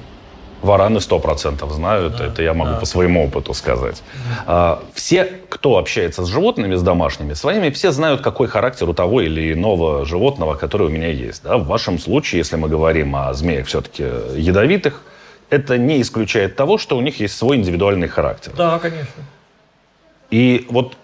Вараны 0.67 1.01
сто 1.01 1.19
процентов 1.19 1.71
знают, 1.71 2.17
Да, 2.17 2.27
это 2.27 2.43
я 2.43 2.53
могу 2.53 2.71
да. 2.71 2.79
по 2.79 2.85
своему 2.85 3.25
опыту 3.25 3.53
сказать. 3.53 4.03
А, 4.45 4.83
все, 4.93 5.25
кто 5.49 5.77
общается 5.77 6.23
с 6.23 6.27
животными, 6.27 6.75
с 6.75 6.83
домашними, 6.83 7.33
своими, 7.33 7.69
все 7.69 7.91
знают, 7.91 8.21
какой 8.21 8.47
характер 8.47 8.89
у 8.89 8.93
того 8.93 9.21
или 9.21 9.53
иного 9.53 10.05
животного, 10.05 10.55
который 10.55 10.87
у 10.87 10.89
меня 10.89 11.09
есть. 11.09 11.43
Да? 11.43 11.57
В 11.57 11.65
вашем 11.65 11.97
случае, 11.99 12.39
если 12.39 12.57
мы 12.57 12.69
говорим 12.69 13.15
о 13.15 13.33
змеях 13.33 13.67
все-таки 13.67 14.03
ядовитых, 14.35 15.01
это 15.49 15.77
не 15.77 16.01
исключает 16.01 16.55
того, 16.55 16.77
что 16.77 16.97
у 16.97 17.01
них 17.01 17.19
есть 17.19 17.37
свой 17.37 17.55
индивидуальный 17.55 18.07
характер. 18.07 18.51
Да, 18.57 18.79
конечно. 18.79 19.23
И 20.29 20.65
вот 20.69 20.97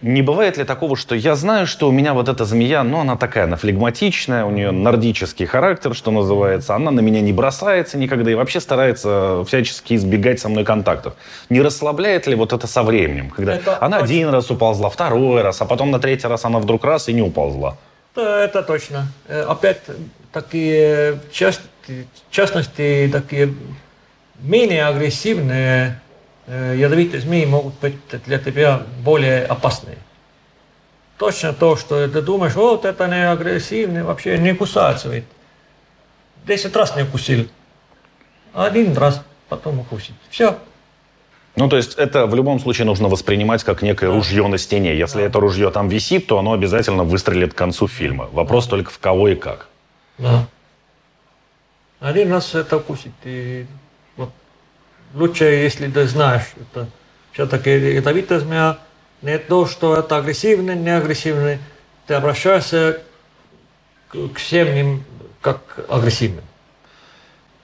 не 0.00 0.22
бывает 0.22 0.56
ли 0.56 0.64
такого, 0.64 0.96
что 0.96 1.14
я 1.14 1.34
знаю, 1.34 1.66
что 1.66 1.88
у 1.88 1.92
меня 1.92 2.14
вот 2.14 2.28
эта 2.28 2.44
змея, 2.44 2.84
ну, 2.84 3.00
она 3.00 3.16
такая, 3.16 3.44
она 3.44 3.56
флегматичная, 3.56 4.44
у 4.44 4.50
нее 4.50 4.70
нордический 4.70 5.44
характер, 5.46 5.94
что 5.94 6.10
называется, 6.10 6.74
она 6.76 6.90
на 6.90 7.00
меня 7.00 7.20
не 7.20 7.32
бросается 7.32 7.98
никогда 7.98 8.30
и 8.30 8.34
вообще 8.34 8.60
старается 8.60 9.44
всячески 9.46 9.94
избегать 9.94 10.38
со 10.40 10.48
мной 10.48 10.64
контактов. 10.64 11.14
Не 11.50 11.60
расслабляет 11.62 12.26
ли 12.26 12.34
вот 12.36 12.52
это 12.52 12.66
со 12.66 12.82
временем, 12.82 13.30
когда 13.30 13.56
Это 13.56 13.82
она 13.82 13.96
очень- 13.98 14.04
один 14.06 14.28
раз 14.28 14.50
уползла, 14.50 14.88
второй 14.88 15.42
раз, 15.42 15.60
а 15.62 15.64
потом 15.64 15.90
на 15.90 15.98
третий 15.98 16.28
раз 16.28 16.44
она 16.44 16.58
вдруг 16.60 16.84
раз 16.84 17.08
и 17.08 17.12
не 17.12 17.22
уползла? 17.22 17.76
Да, 18.14 18.44
это 18.44 18.62
точно. 18.62 19.08
Э, 19.28 19.42
Опять 19.42 19.80
такие 20.32 21.18
в 21.30 21.32
частности, 22.30 23.08
такие 23.12 23.54
менее 24.40 24.86
агрессивные 24.86 26.00
ядовитые 26.48 27.20
змеи 27.20 27.44
могут 27.44 27.78
быть 27.80 27.96
для 28.26 28.38
тебя 28.38 28.82
более 29.04 29.44
опасные. 29.44 29.98
Точно 31.18 31.52
то, 31.52 31.76
что 31.76 32.08
ты 32.08 32.22
думаешь, 32.22 32.54
вот 32.54 32.84
это 32.84 33.06
не 33.06 33.28
агрессивный, 33.28 34.02
вообще 34.02 34.38
не 34.38 34.54
кусается 34.54 35.08
ведь. 35.08 35.24
Десять 36.46 36.74
раз 36.76 36.96
не 36.96 37.02
укусил. 37.02 37.48
Один 38.54 38.96
раз 38.96 39.22
потом 39.48 39.80
укусит. 39.80 40.14
Все. 40.30 40.58
Ну, 41.56 41.68
то 41.68 41.76
есть 41.76 41.96
это 41.96 42.26
в 42.26 42.34
любом 42.36 42.60
случае 42.60 42.86
нужно 42.86 43.08
воспринимать 43.08 43.64
как 43.64 43.82
некое 43.82 44.10
ружье 44.10 44.46
на 44.46 44.58
стене. 44.58 44.96
Если 44.96 45.24
это 45.24 45.40
ружье 45.40 45.70
там 45.72 45.88
висит, 45.88 46.28
то 46.28 46.38
оно 46.38 46.52
обязательно 46.52 47.02
выстрелит 47.02 47.52
к 47.52 47.56
концу 47.56 47.88
фильма. 47.88 48.28
Вопрос 48.32 48.68
только 48.68 48.92
в 48.92 48.98
кого 49.00 49.28
и 49.28 49.34
как. 49.34 49.66
Да. 50.18 50.46
Один 51.98 52.32
раз 52.32 52.54
это 52.54 52.76
укусит. 52.76 53.12
И 53.24 53.66
лучше, 55.14 55.44
если 55.44 55.88
ты 55.88 56.06
знаешь, 56.06 56.44
это 56.60 56.88
все-таки 57.32 57.70
ядовитая 57.70 58.40
змея, 58.40 58.78
не 59.22 59.38
то, 59.38 59.66
что 59.66 59.96
это 59.96 60.16
агрессивный, 60.16 60.76
не 60.76 60.90
агрессивный, 60.90 61.58
ты 62.06 62.14
обращаешься 62.14 63.00
к, 64.08 64.36
всем 64.36 64.74
ним 64.74 65.04
как 65.40 65.60
агрессивным. 65.88 66.44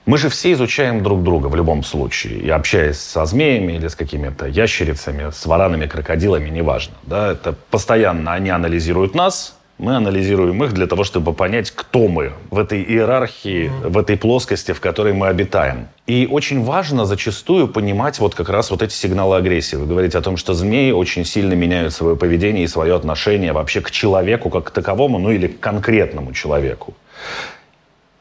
Мы 0.07 0.19
же 0.19 0.29
все 0.29 0.53
изучаем 0.53 1.03
друг 1.03 1.23
друга 1.23 1.47
в 1.47 1.57
любом 1.57 1.83
случае. 1.83 2.39
И 2.41 2.51
общаясь 2.51 2.99
со 2.99 3.25
змеями 3.25 3.73
или 3.73 3.89
с 3.89 3.95
какими-то 3.95 4.47
ящерицами, 4.47 5.31
с 5.31 5.47
варанами, 5.47 5.87
крокодилами, 5.87 6.51
неважно. 6.51 6.95
Да, 7.05 7.33
это 7.33 7.55
постоянно 7.71 8.35
они 8.35 8.51
анализируют 8.51 9.15
нас, 9.15 9.57
мы 9.79 9.97
анализируем 9.97 10.63
их 10.63 10.73
для 10.73 10.87
того, 10.87 11.05
чтобы 11.05 11.33
понять, 11.33 11.71
кто 11.71 12.07
мы 12.09 12.33
в 12.51 12.59
этой 12.59 12.83
иерархии, 12.83 13.71
в 13.83 13.99
этой 13.99 14.17
плоскости, 14.17 14.73
в 14.73 14.81
которой 14.81 15.13
мы 15.13 15.27
обитаем. 15.27 15.89
И 16.07 16.29
очень 16.31 16.63
важно 16.63 17.07
зачастую 17.07 17.67
понимать 17.69 18.19
вот 18.19 18.35
как 18.35 18.49
раз 18.49 18.71
вот 18.71 18.83
эти 18.83 18.93
сигналы 18.93 19.37
агрессии. 19.37 19.77
Вы 19.77 19.87
говорите 19.87 20.19
о 20.19 20.23
том, 20.23 20.37
что 20.37 20.55
змеи 20.55 20.93
очень 20.93 21.25
сильно 21.25 21.55
меняют 21.55 21.93
свое 21.93 22.17
поведение 22.17 22.65
и 22.65 22.69
свое 22.69 22.95
отношение 22.95 23.53
вообще 23.53 23.81
к 23.81 23.91
человеку 23.91 24.51
как 24.51 24.65
к 24.65 24.71
таковому, 24.71 25.19
ну 25.19 25.31
или 25.31 25.49
к 25.49 25.59
конкретному 25.61 26.33
человеку. 26.33 26.95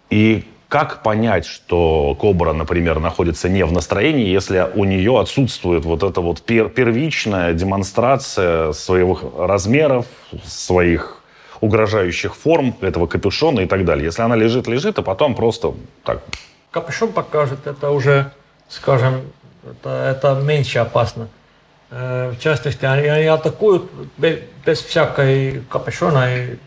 И 0.10 0.46
как 0.70 1.04
понять, 1.04 1.46
что 1.46 2.18
кобра, 2.20 2.52
например, 2.52 3.00
находится 3.00 3.48
не 3.48 3.64
в 3.64 3.72
настроении, 3.72 4.26
если 4.26 4.68
у 4.74 4.86
нее 4.86 5.20
отсутствует 5.20 5.86
вот 5.86 6.02
эта 6.02 6.20
вот 6.20 6.42
пер- 6.42 6.70
первичная 6.70 7.54
демонстрация 7.54 8.72
своих 8.72 9.24
размеров, 9.38 10.08
своих 10.46 11.23
угрожающих 11.64 12.36
форм, 12.36 12.76
этого 12.82 13.08
капюшона 13.08 13.62
и 13.62 13.66
так 13.66 13.86
далее. 13.86 14.06
Если 14.06 14.22
она 14.22 14.36
лежит, 14.36 14.68
лежит, 14.68 15.00
а 15.00 15.02
потом 15.02 15.34
просто 15.34 15.74
так. 16.04 16.22
Капюшон 16.72 17.14
покажет, 17.14 17.68
это 17.68 17.92
уже, 17.92 18.32
скажем, 18.68 19.22
это, 19.64 19.90
это 19.90 20.42
меньше 20.42 20.80
опасно. 20.80 21.30
Э, 21.90 22.34
В 22.36 22.40
частности, 22.42 22.84
они, 22.84 23.08
они 23.08 23.28
атакуют 23.28 23.90
без 24.66 24.82
всякой 24.82 25.64
капюшона 25.70 26.36
и, 26.36 26.58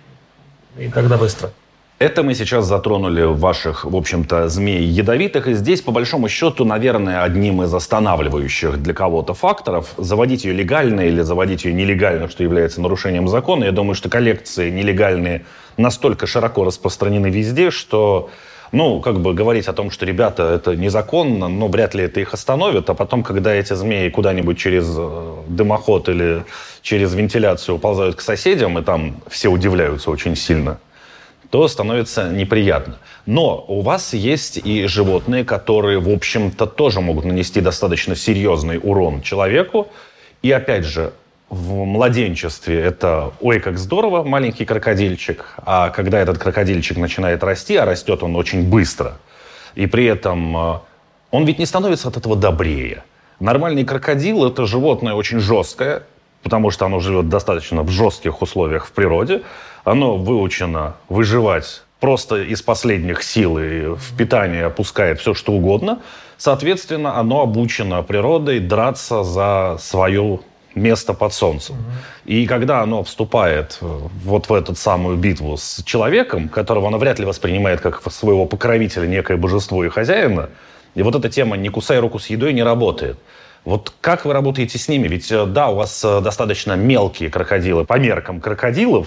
и 0.79 0.89
тогда 0.89 1.19
быстро. 1.19 1.51
Это 1.99 2.23
мы 2.23 2.35
сейчас 2.35 2.67
затронули 2.67 3.23
ваших, 3.23 3.87
в 3.87 3.97
общем-то, 3.97 4.51
змей 4.51 4.83
ядовитых. 4.83 5.49
И 5.49 5.55
здесь, 5.55 5.81
по 5.81 5.93
большому 5.93 6.29
счету, 6.29 6.67
наверное, 6.67 7.23
одним 7.23 7.63
из 7.63 7.73
останавливающих 7.73 8.83
для 8.83 8.93
кого-то 8.93 9.33
факторов 9.33 9.95
заводить 9.97 10.45
ее 10.45 10.53
легально 10.53 11.01
или 11.01 11.23
заводить 11.23 11.65
ее 11.65 11.73
нелегально, 11.73 12.29
что 12.29 12.43
является 12.43 12.83
нарушением 12.83 13.29
закона. 13.29 13.65
Я 13.65 13.73
думаю, 13.73 13.95
что 13.95 14.11
коллекции 14.11 14.69
нелегальные 14.69 15.47
настолько 15.79 16.27
широко 16.27 16.65
распространены 16.65 17.29
везде, 17.29 17.71
что 17.71 18.29
ну, 18.73 19.01
как 19.01 19.21
бы 19.21 19.33
говорить 19.33 19.69
о 19.69 19.73
том, 19.73 19.91
что 19.91 20.05
ребята, 20.05 20.43
это 20.43 20.77
незаконно, 20.77 21.49
но 21.49 21.69
вряд 21.69 21.95
ли 21.95 22.05
это 22.05 22.21
их 22.21 22.35
остановит, 22.35 22.91
а 22.91 22.95
потом, 22.95 23.23
когда 23.23 23.55
эти 23.55 23.73
змеи 23.73 24.11
куда-нибудь 24.11 24.59
через 24.59 24.87
э, 24.99 25.35
дымоход 25.49 26.11
или 26.11 26.45
через 26.83 27.15
вентиляцию 27.15 27.77
уползают 27.77 28.17
к 28.17 28.21
соседям, 28.21 28.79
и 28.79 28.83
там 28.83 29.17
все 29.29 29.49
удивляются 29.49 30.11
очень 30.11 30.37
сильно, 30.37 30.79
то 31.57 31.69
становится 31.69 32.29
неприятно. 32.29 32.99
Но 33.25 33.64
у 33.66 33.81
вас 33.81 34.12
есть 34.12 34.59
и 34.59 34.87
животные, 34.87 35.42
которые, 35.42 35.99
в 35.99 36.11
общем-то, 36.11 36.66
тоже 36.66 37.01
могут 37.01 37.25
нанести 37.25 37.62
достаточно 37.62 38.14
серьезный 38.14 38.79
урон 38.83 39.23
человеку. 39.23 39.88
И 40.42 40.53
опять 40.53 40.85
же, 40.85 41.14
в 41.49 41.73
младенчестве 41.87 42.79
это 42.79 43.33
ой, 43.40 43.61
как 43.61 43.79
здорово, 43.79 44.23
маленький 44.23 44.66
крокодильчик. 44.66 45.47
А 45.64 45.88
когда 45.88 46.19
этот 46.19 46.37
крокодильчик 46.37 46.99
начинает 46.99 47.42
расти, 47.42 47.75
а 47.77 47.87
растет 47.87 48.23
он 48.23 48.37
очень 48.37 48.69
быстро, 48.69 49.16
и 49.75 49.87
при 49.87 50.05
этом 50.05 50.55
э, 50.59 50.79
он 51.31 51.47
ведь 51.47 51.59
не 51.59 51.64
становится 51.64 52.09
от 52.09 52.19
этого 52.19 52.37
добрее. 52.37 53.03
Нормальный 53.40 53.85
крокодил– 53.85 54.45
это 54.47 54.66
животное 54.66 55.14
очень 55.14 55.40
жесткое, 55.40 56.03
потому 56.42 56.71
что 56.71 56.85
оно 56.85 57.01
живет 57.01 57.31
достаточно 57.31 57.83
в 57.83 57.88
жестких 57.88 58.42
условиях 58.42 58.85
в 58.85 58.92
природе. 58.92 59.40
Оно 59.87 60.16
выучено 60.16 60.96
выживать 61.09 61.83
просто 62.01 62.42
из 62.42 62.61
последних 62.61 63.22
сил 63.22 63.57
и 63.57 63.94
в 63.94 64.16
питание 64.18 64.64
опускает 64.64 65.20
все, 65.20 65.33
что 65.33 65.53
угодно. 65.53 66.01
Соответственно, 66.38 67.20
оно 67.20 67.42
обучено 67.42 68.03
природой 68.03 68.59
драться 68.59 69.22
за 69.22 69.77
свое 69.79 70.40
место 70.75 71.14
под 71.14 71.33
солнцем. 71.33 71.77
И 72.25 72.49
когда 72.49 72.81
оно 72.83 73.05
вступает 73.05 73.79
э, 73.81 73.87
вот 74.25 74.49
в 74.49 74.53
эту 74.53 74.75
самую 74.75 75.18
битву 75.18 75.57
с 75.57 75.85
человеком, 75.85 76.49
которого 76.49 76.88
оно 76.88 76.99
вряд 76.99 77.20
ли 77.20 77.25
воспринимает 77.25 77.81
как 77.81 78.03
своего 78.11 78.44
покровителя, 78.44 79.07
некое 79.07 79.37
божество 79.37 79.85
и 79.85 79.88
хозяина, 79.88 80.51
и 80.96 81.03
вот 81.03 81.14
эта 81.14 81.29
тема 81.29 81.57
«не 81.57 81.68
кусай 81.68 82.01
руку 82.01 82.18
с 82.18 82.27
едой» 82.27 82.53
не 82.55 82.64
работает. 82.64 83.18
Вот 83.64 83.92
как 84.01 84.25
вы 84.25 84.33
работаете 84.33 84.79
с 84.79 84.88
ними? 84.88 85.07
Ведь 85.07 85.31
э, 85.31 85.46
да, 85.46 85.68
у 85.68 85.77
вас 85.77 86.05
э, 86.05 86.20
достаточно 86.22 86.72
мелкие 86.72 87.31
крокодилы 87.31 87.85
по 87.85 88.01
меркам 88.01 88.40
крокодилов, 88.40 89.07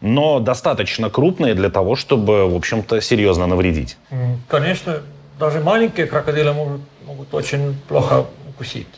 но 0.00 0.38
достаточно 0.40 1.10
крупные 1.10 1.54
для 1.54 1.70
того, 1.70 1.96
чтобы, 1.96 2.48
в 2.48 2.54
общем-то, 2.54 3.00
серьезно 3.00 3.46
навредить. 3.46 3.96
Конечно, 4.48 5.02
даже 5.38 5.60
маленькие 5.60 6.06
крокодилы 6.06 6.52
могут, 6.52 6.80
могут 7.04 7.34
очень 7.34 7.78
плохо 7.88 8.26
укусить. 8.48 8.88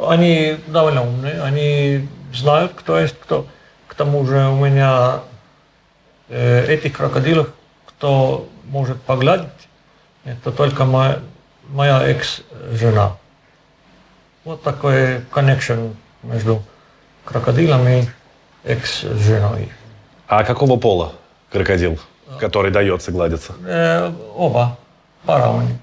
Они 0.00 0.56
довольно 0.66 1.02
умные, 1.02 1.42
они 1.42 2.08
знают, 2.32 2.72
кто 2.74 2.98
есть 2.98 3.16
кто. 3.20 3.46
К 3.86 3.94
тому 3.94 4.24
же 4.26 4.48
у 4.48 4.64
меня 4.64 5.20
э, 6.28 6.64
этих 6.66 6.96
крокодилов, 6.96 7.52
кто 7.84 8.48
может 8.64 9.00
погладить, 9.02 9.48
это 10.24 10.50
только 10.50 10.84
моя, 10.84 11.18
моя 11.68 12.02
экс-жена. 12.02 13.16
Вот 14.44 14.62
такой 14.62 15.20
connection 15.30 15.94
между 16.22 16.62
крокодилом 17.24 17.86
и 17.86 18.04
экс-женой. 18.64 19.70
А 20.34 20.44
какого 20.44 20.78
пола 20.78 21.12
крокодил, 21.50 21.98
который 22.40 22.70
дается 22.70 23.12
гладиться? 23.12 23.52
Э, 23.66 24.10
оба, 24.34 24.78
пара 25.26 25.50
у 25.50 25.60
них. 25.60 25.76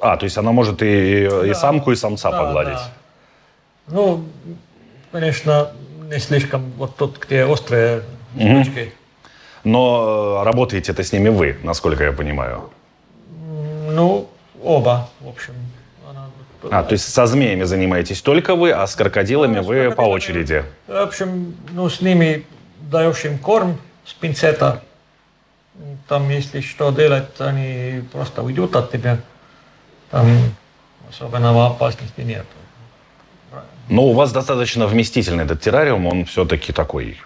А, 0.00 0.16
то 0.16 0.24
есть 0.24 0.38
она 0.38 0.52
может 0.52 0.82
и, 0.82 1.24
и 1.26 1.52
самку, 1.52 1.92
и 1.92 1.94
самца 1.94 2.30
Да, 2.30 2.38
погладить. 2.44 2.72
да. 2.78 2.90
Ну, 3.88 4.24
конечно, 5.12 5.72
не 6.10 6.18
слишком 6.18 6.72
вот 6.78 6.96
тут, 6.96 7.18
где 7.18 7.44
острые 7.44 8.04
штучки. 8.34 8.94
Но 9.64 10.38
э, 10.40 10.44
работаете 10.46 10.92
это 10.92 11.02
с 11.04 11.12
ними 11.12 11.28
вы, 11.28 11.58
насколько 11.62 12.04
я 12.04 12.12
понимаю. 12.12 12.70
Ну, 13.90 14.30
оба, 14.62 15.10
в 15.20 15.28
общем. 15.28 15.52
А, 16.70 16.82
то 16.84 16.92
есть 16.94 17.12
со 17.12 17.26
змеями 17.26 17.64
занимаетесь 17.64 18.22
только 18.22 18.54
вы, 18.54 18.70
а 18.70 18.86
с 18.86 18.96
крокодилами 18.96 19.56
Да, 19.56 19.62
с 19.62 19.66
вы 19.66 19.74
по 19.90 19.96
крокодилами. 19.96 20.14
очереди. 20.14 20.64
В 20.86 20.96
общем, 21.02 21.54
ну, 21.72 21.90
с 21.90 22.00
ними 22.00 22.46
даешь 22.90 23.24
им 23.24 23.38
корм 23.38 23.78
с 24.04 24.12
пинцета, 24.12 24.82
там, 26.08 26.28
если 26.30 26.60
что 26.60 26.90
делать, 26.90 27.28
они 27.38 28.02
просто 28.12 28.42
уйдут 28.42 28.74
от 28.76 28.90
тебя. 28.90 29.18
Там 30.10 30.26
особенного 31.08 31.66
опасности 31.66 32.20
нет. 32.20 32.46
Но 33.88 34.04
у 34.04 34.12
вас 34.12 34.32
достаточно 34.32 34.86
вместительный 34.86 35.44
этот 35.44 35.60
террариум, 35.60 36.06
он 36.06 36.24
все-таки 36.24 36.72
такой. 36.72 37.18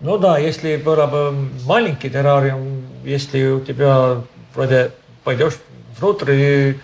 Ну 0.00 0.16
да, 0.16 0.38
если 0.38 0.76
было 0.76 1.06
бы 1.06 1.32
маленький 1.64 2.10
террариум, 2.10 2.84
если 3.04 3.48
у 3.48 3.60
тебя 3.60 4.22
вроде 4.54 4.92
пойдешь 5.24 5.54
внутрь 5.98 6.32
и 6.32 6.78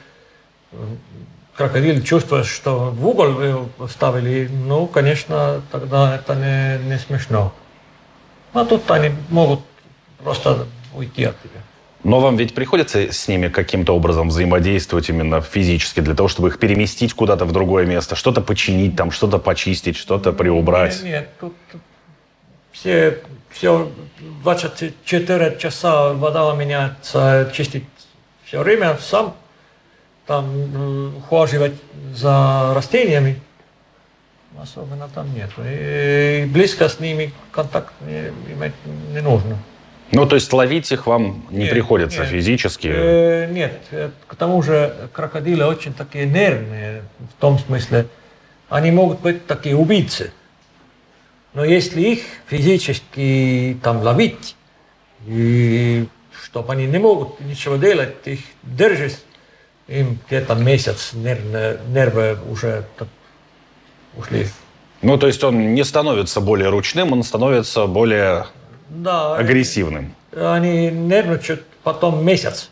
крокодил 1.57 2.03
чувствуешь, 2.03 2.49
что 2.49 2.91
в 2.91 3.07
угол 3.07 3.33
вы 3.33 3.89
ставили, 3.89 4.49
ну, 4.49 4.87
конечно, 4.87 5.63
тогда 5.71 6.17
это 6.17 6.35
не, 6.35 6.89
не 6.89 6.99
смешно. 6.99 7.53
А 8.55 8.65
тут 8.65 8.91
они 8.91 9.11
могут 9.29 9.61
просто 10.23 10.67
уйти 10.95 11.25
от 11.25 11.41
тебя. 11.43 11.61
Но 12.05 12.21
вам 12.21 12.37
ведь 12.37 12.55
приходится 12.55 13.13
с 13.13 13.29
ними 13.29 13.49
каким-то 13.49 13.97
образом 13.97 14.29
взаимодействовать 14.29 15.09
именно 15.09 15.41
физически 15.41 16.01
для 16.01 16.15
того, 16.15 16.29
чтобы 16.29 16.49
их 16.49 16.59
переместить 16.59 17.15
куда-то 17.15 17.47
в 17.47 17.53
другое 17.53 17.87
место, 17.87 18.15
что-то 18.15 18.43
починить 18.43 18.95
там, 18.95 19.11
что-то 19.11 19.39
почистить, 19.39 19.97
что-то 19.97 20.33
приубрать? 20.33 21.03
Нет, 21.03 21.05
нет 21.05 21.29
тут 21.41 21.55
все, 22.73 23.23
все 23.51 23.91
24 24.43 25.57
часа 25.59 26.13
вода 26.13 26.55
меняется, 26.55 27.51
чистить 27.55 27.85
все 28.45 28.61
время 28.61 28.99
сам 29.01 29.35
там 30.27 31.17
ухаживать 31.17 31.75
за 32.15 32.73
растениями, 32.75 33.41
особенно 34.61 35.09
там 35.09 35.33
нет. 35.35 35.51
И 35.59 36.47
близко 36.49 36.89
с 36.89 37.01
ними 37.01 37.33
контакт 37.51 37.93
не, 38.01 38.33
иметь 38.53 38.75
не 39.13 39.21
нужно. 39.21 39.59
Ну, 40.13 40.27
то 40.27 40.37
есть 40.37 40.53
ловить 40.53 40.93
их 40.93 41.07
вам 41.07 41.45
не 41.51 41.65
нет, 41.65 41.71
приходится 41.71 42.21
нет, 42.21 42.29
физически? 42.29 42.89
Э, 42.89 43.51
нет, 43.51 43.81
э, 43.91 44.11
к 44.27 44.37
тому 44.37 44.63
же 44.63 45.09
крокодилы 45.13 45.67
очень 45.67 45.93
такие 45.93 46.27
нервные, 46.27 47.03
в 47.37 47.41
том 47.41 47.59
смысле, 47.59 48.07
они 48.69 48.91
могут 48.91 49.21
быть 49.21 49.47
такие 49.47 49.77
убийцы. 49.77 50.33
Но 51.53 51.65
если 51.65 52.01
их 52.01 52.21
физически 52.47 53.79
там 53.83 54.03
ловить, 54.03 54.57
и 55.27 56.07
чтобы 56.43 56.73
они 56.73 56.87
не 56.87 56.99
могут 56.99 57.41
ничего 57.41 57.77
делать, 57.77 58.15
их 58.25 58.41
держишь, 58.63 59.19
им 59.89 60.19
где-то 60.27 60.55
месяц 60.55 61.13
нервные, 61.13 61.79
нервы 61.89 62.39
уже 62.51 62.85
ушли. 64.17 64.49
Ну, 65.03 65.19
то 65.19 65.27
есть 65.27 65.45
он 65.45 65.75
не 65.75 65.85
становится 65.85 66.41
более 66.41 66.71
ручным, 66.71 67.13
он 67.13 67.23
становится 67.23 67.87
более 67.87 68.47
да, 68.89 69.37
агрессивным. 69.37 70.15
Они 70.35 70.91
нервничают 70.91 71.65
потом 71.83 72.25
месяц. 72.25 72.71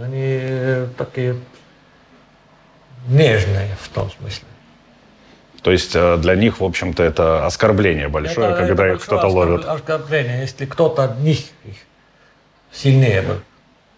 Они 0.00 0.86
такие 0.96 1.36
нежные 3.06 3.76
в 3.80 3.88
том 3.88 4.10
смысле. 4.10 4.46
То 5.62 5.72
есть 5.72 5.94
э, 5.94 6.16
для 6.18 6.34
них, 6.36 6.60
в 6.60 6.64
общем-то, 6.64 7.02
это 7.02 7.44
оскорбление 7.44 8.08
большое, 8.08 8.50
это, 8.50 8.66
когда 8.66 8.86
это 8.86 8.96
их 8.96 9.04
кто-то 9.04 9.26
ловит. 9.26 9.64
Оскорбление, 9.64 10.40
если 10.42 10.66
кто-то 10.66 11.04
от 11.04 11.18
них 11.18 11.38
сильнее 12.72 13.22
был. 13.22 13.40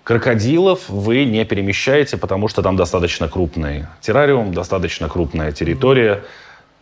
Крокодилов 0.04 0.88
вы 0.88 1.24
не 1.24 1.44
перемещаете, 1.44 2.16
потому 2.16 2.48
что 2.48 2.62
там 2.62 2.76
достаточно 2.76 3.28
крупный 3.28 3.86
террариум, 4.00 4.52
достаточно 4.52 5.08
крупная 5.08 5.52
территория. 5.52 6.22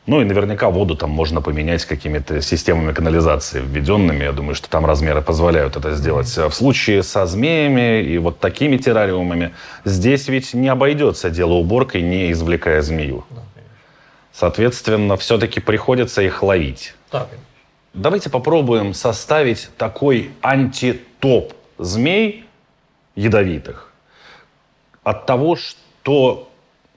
Ну 0.07 0.23
и 0.23 0.25
наверняка 0.25 0.71
воду 0.71 0.97
там 0.97 1.11
можно 1.11 1.43
поменять 1.43 1.85
какими-то 1.85 2.41
системами 2.41 2.93
канализации 2.93 3.61
введенными. 3.61 4.25
Я 4.25 4.33
думаю, 4.33 4.55
что 4.55 4.71
там 4.71 4.87
размеры 4.87 5.21
позволяют 5.21 5.77
это 5.77 5.95
сделать. 5.95 6.35
В 6.35 6.53
случае 6.53 7.03
со 7.03 7.27
змеями 7.27 8.03
и 8.03 8.17
вот 8.17 8.39
такими 8.39 8.79
террариумами 8.79 9.53
здесь 9.85 10.29
ведь 10.29 10.55
не 10.55 10.69
обойдется 10.69 11.29
дело 11.29 11.55
уборкой, 11.55 12.01
не 12.01 12.33
извлекая 12.33 12.81
змею. 12.81 13.27
Соответственно, 14.33 15.17
все-таки 15.19 15.61
приходится 15.61 16.23
их 16.23 16.43
ловить. 16.43 16.95
Так. 17.11 17.29
Давайте 17.93 18.31
попробуем 18.31 18.95
составить 18.95 19.69
такой 19.77 20.31
антитоп 20.41 21.53
змей 21.77 22.45
ядовитых. 23.19 23.91
От 25.03 25.27
того, 25.27 25.57
что 25.57 26.49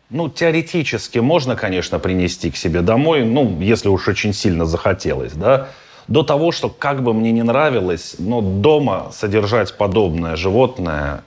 ну, 0.09 0.29
теоретически 0.29 1.19
можно, 1.19 1.55
конечно, 1.55 1.99
принести 1.99 2.51
к 2.51 2.57
себе 2.57 2.81
домой, 2.81 3.25
ну, 3.25 3.59
если 3.61 3.89
уж 3.89 4.07
очень 4.07 4.33
сильно 4.33 4.65
захотелось, 4.65 5.33
да, 5.33 5.69
до 6.07 6.23
того, 6.23 6.51
что 6.51 6.69
как 6.69 7.01
бы 7.03 7.13
мне 7.13 7.31
не 7.31 7.43
нравилось, 7.43 8.15
но 8.19 8.41
дома 8.41 9.11
содержать 9.13 9.77
подобное 9.77 10.35
животное 10.35 11.23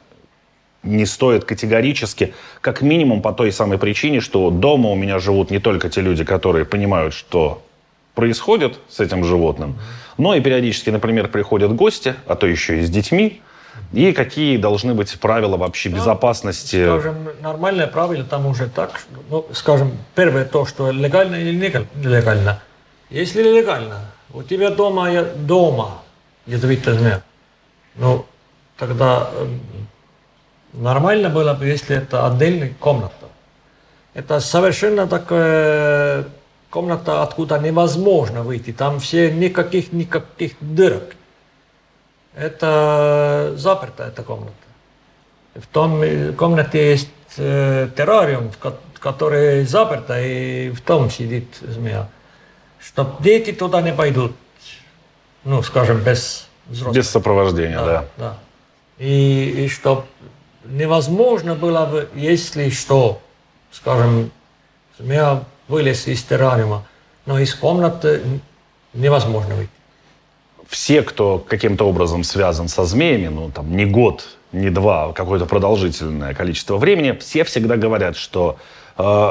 не 0.82 1.06
стоит 1.06 1.44
категорически, 1.44 2.34
как 2.60 2.82
минимум 2.82 3.22
по 3.22 3.32
той 3.32 3.50
самой 3.52 3.78
причине, 3.78 4.20
что 4.20 4.50
дома 4.50 4.90
у 4.90 4.94
меня 4.94 5.18
живут 5.18 5.50
не 5.50 5.58
только 5.58 5.88
те 5.88 6.02
люди, 6.02 6.24
которые 6.24 6.66
понимают, 6.66 7.14
что 7.14 7.62
происходит 8.14 8.78
с 8.88 9.00
этим 9.00 9.24
животным, 9.24 9.76
но 10.18 10.34
и 10.34 10.40
периодически, 10.40 10.90
например, 10.90 11.28
приходят 11.28 11.74
гости, 11.74 12.14
а 12.26 12.34
то 12.34 12.46
еще 12.46 12.80
и 12.80 12.82
с 12.82 12.90
детьми, 12.90 13.40
и 13.92 14.12
какие 14.12 14.56
должны 14.56 14.94
быть 14.94 15.18
правила 15.20 15.56
вообще 15.56 15.90
ну, 15.90 15.96
безопасности? 15.96 16.84
Скажем, 16.84 17.28
нормальное 17.40 17.86
правило 17.86 18.24
там 18.24 18.46
уже 18.46 18.68
так, 18.68 19.02
ну, 19.30 19.46
скажем, 19.52 19.92
первое 20.14 20.44
то, 20.44 20.66
что 20.66 20.90
легально 20.90 21.36
или 21.36 21.54
нелегально. 21.54 22.60
Если 23.10 23.42
легально, 23.42 24.10
у 24.32 24.42
тебя 24.42 24.70
дома, 24.70 25.10
дома 25.36 26.02
ядовитая 26.46 26.96
змея, 26.96 27.22
ну, 27.94 28.26
тогда 28.76 29.30
эм, 29.38 29.60
нормально 30.72 31.28
было 31.28 31.54
бы, 31.54 31.66
если 31.66 31.96
это 31.96 32.26
отдельная 32.26 32.74
комната. 32.80 33.28
Это 34.14 34.40
совершенно 34.40 35.06
такая 35.06 36.24
комната, 36.70 37.22
откуда 37.22 37.58
невозможно 37.58 38.42
выйти. 38.42 38.72
Там 38.72 38.98
все 38.98 39.30
никаких, 39.30 39.92
никаких 39.92 40.54
дырок 40.60 41.14
это 42.36 43.54
запертая 43.56 44.08
эта 44.08 44.22
комната. 44.22 44.52
В 45.54 45.66
том 45.66 46.02
комнате 46.34 46.90
есть 46.90 47.08
э, 47.36 47.88
террариум, 47.96 48.50
который 48.98 49.64
заперто, 49.64 50.20
и 50.20 50.70
в 50.70 50.80
том 50.80 51.10
сидит 51.10 51.56
змея. 51.60 52.08
Чтоб 52.80 53.22
дети 53.22 53.52
туда 53.52 53.80
не 53.80 53.92
пойдут, 53.92 54.32
ну, 55.44 55.62
скажем, 55.62 56.00
без 56.02 56.48
взрослых. 56.66 56.96
Без 56.96 57.10
сопровождения, 57.10 57.78
да. 57.78 57.86
да. 57.86 58.04
да. 58.16 58.38
И, 58.98 59.64
и 59.64 59.68
чтоб 59.68 60.06
невозможно 60.64 61.54
было 61.54 61.86
бы, 61.86 62.08
если 62.14 62.70
что, 62.70 63.20
скажем, 63.70 64.32
змея 64.98 65.44
вылез 65.68 66.06
из 66.08 66.22
террариума, 66.24 66.84
но 67.26 67.38
из 67.38 67.54
комнаты 67.54 68.22
невозможно 68.92 69.54
выйти 69.54 69.70
все, 70.74 71.02
кто 71.02 71.38
каким-то 71.38 71.88
образом 71.88 72.24
связан 72.24 72.66
со 72.66 72.84
змеями, 72.84 73.28
ну, 73.28 73.48
там, 73.48 73.76
не 73.76 73.84
год, 73.84 74.26
не 74.50 74.70
два, 74.70 75.04
а 75.04 75.12
какое-то 75.12 75.46
продолжительное 75.46 76.34
количество 76.34 76.78
времени, 76.78 77.12
все 77.12 77.44
всегда 77.44 77.76
говорят, 77.76 78.16
что, 78.16 78.56
э, 78.98 79.30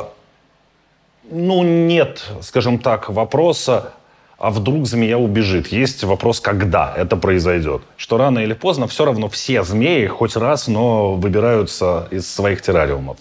ну, 1.30 1.64
нет, 1.64 2.24
скажем 2.40 2.80
так, 2.80 3.10
вопроса, 3.10 3.92
а 4.38 4.52
вдруг 4.52 4.88
змея 4.88 5.18
убежит. 5.18 5.68
Есть 5.68 6.06
вопрос, 6.06 6.40
когда 6.40 6.94
это 6.96 7.18
произойдет. 7.18 7.82
Что 7.98 8.16
рано 8.16 8.40
или 8.40 8.54
поздно 8.54 8.88
все 8.88 9.04
равно 9.04 9.28
все 9.28 9.64
змеи 9.64 10.08
хоть 10.08 10.38
раз, 10.38 10.70
но 10.70 11.16
выбираются 11.16 12.08
из 12.10 12.34
своих 12.34 12.62
террариумов. 12.62 13.18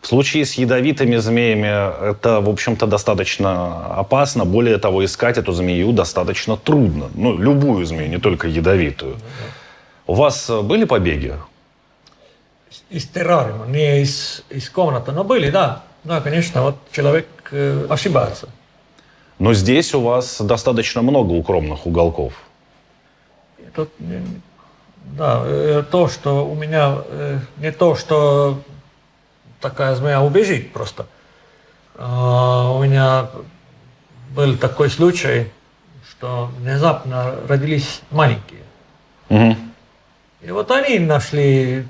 В 0.00 0.06
случае 0.06 0.46
с 0.46 0.54
ядовитыми 0.54 1.16
змеями 1.16 2.10
это, 2.10 2.40
в 2.40 2.48
общем-то, 2.48 2.86
достаточно 2.86 3.94
опасно. 3.96 4.44
Более 4.46 4.78
того, 4.78 5.04
искать 5.04 5.36
эту 5.36 5.52
змею 5.52 5.92
достаточно 5.92 6.56
трудно. 6.56 7.10
Ну, 7.14 7.36
любую 7.36 7.84
змею, 7.84 8.08
не 8.08 8.18
только 8.18 8.48
ядовитую. 8.48 9.16
У 10.06 10.14
вас 10.14 10.50
были 10.50 10.84
побеги? 10.84 11.34
Из 12.88 13.06
террариума, 13.06 13.66
не 13.66 14.02
из, 14.02 14.42
из 14.48 14.70
комнаты, 14.70 15.12
но 15.12 15.22
были, 15.22 15.50
да. 15.50 15.82
Да, 16.02 16.20
конечно, 16.20 16.62
вот 16.62 16.76
человек 16.92 17.26
э, 17.50 17.86
ошибается. 17.90 18.48
Но 19.38 19.52
здесь 19.54 19.94
у 19.94 20.00
вас 20.00 20.40
достаточно 20.40 21.02
много 21.02 21.32
укромных 21.32 21.86
уголков. 21.86 22.32
Тут, 23.74 23.90
да, 25.16 25.42
э, 25.44 25.84
то, 25.90 26.08
что 26.08 26.48
у 26.48 26.54
меня, 26.54 26.98
э, 27.06 27.38
не 27.58 27.70
то, 27.70 27.96
что 27.96 28.60
такая 29.60 29.94
змея 29.94 30.20
убежит 30.20 30.72
просто. 30.72 31.06
А, 31.96 32.70
у 32.72 32.82
меня 32.82 33.30
был 34.34 34.56
такой 34.56 34.90
случай, 34.90 35.50
что 36.08 36.50
внезапно 36.58 37.36
родились 37.48 38.02
маленькие. 38.10 38.62
Угу. 39.28 39.56
И 40.42 40.50
вот 40.50 40.70
они 40.70 40.98
нашли 40.98 41.86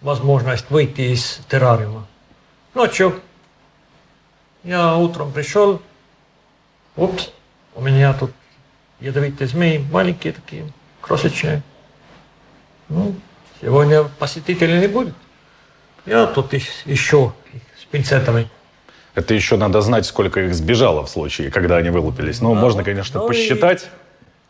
возможность 0.00 0.70
выйти 0.70 1.12
из 1.12 1.40
террариума. 1.48 2.06
Ночью 2.74 3.20
я 4.62 4.96
утром 4.96 5.32
пришел, 5.32 5.80
упс, 6.96 7.30
У 7.74 7.80
меня 7.80 8.12
тут 8.12 8.32
ядовитые 9.00 9.48
змеи, 9.48 9.84
маленькие 9.90 10.32
такие, 10.32 10.70
крошечные. 11.00 11.62
Ну, 12.88 13.14
сегодня 13.60 14.04
посетителей 14.04 14.78
не 14.80 14.88
будет. 14.88 15.14
Я 16.06 16.26
тут 16.26 16.52
еще 16.52 17.32
с 17.80 17.84
пинцетами. 17.90 18.48
Это 19.14 19.32
еще 19.34 19.56
надо 19.56 19.80
знать, 19.80 20.06
сколько 20.06 20.40
их 20.40 20.54
сбежало 20.54 21.06
в 21.06 21.08
случае, 21.08 21.50
когда 21.50 21.76
они 21.76 21.90
вылупились. 21.90 22.40
Ну, 22.40 22.54
Да, 22.54 22.60
можно, 22.60 22.78
вот, 22.80 22.84
конечно, 22.86 23.20
ну 23.20 23.26
и- 23.26 23.28
посчитать. 23.28 23.88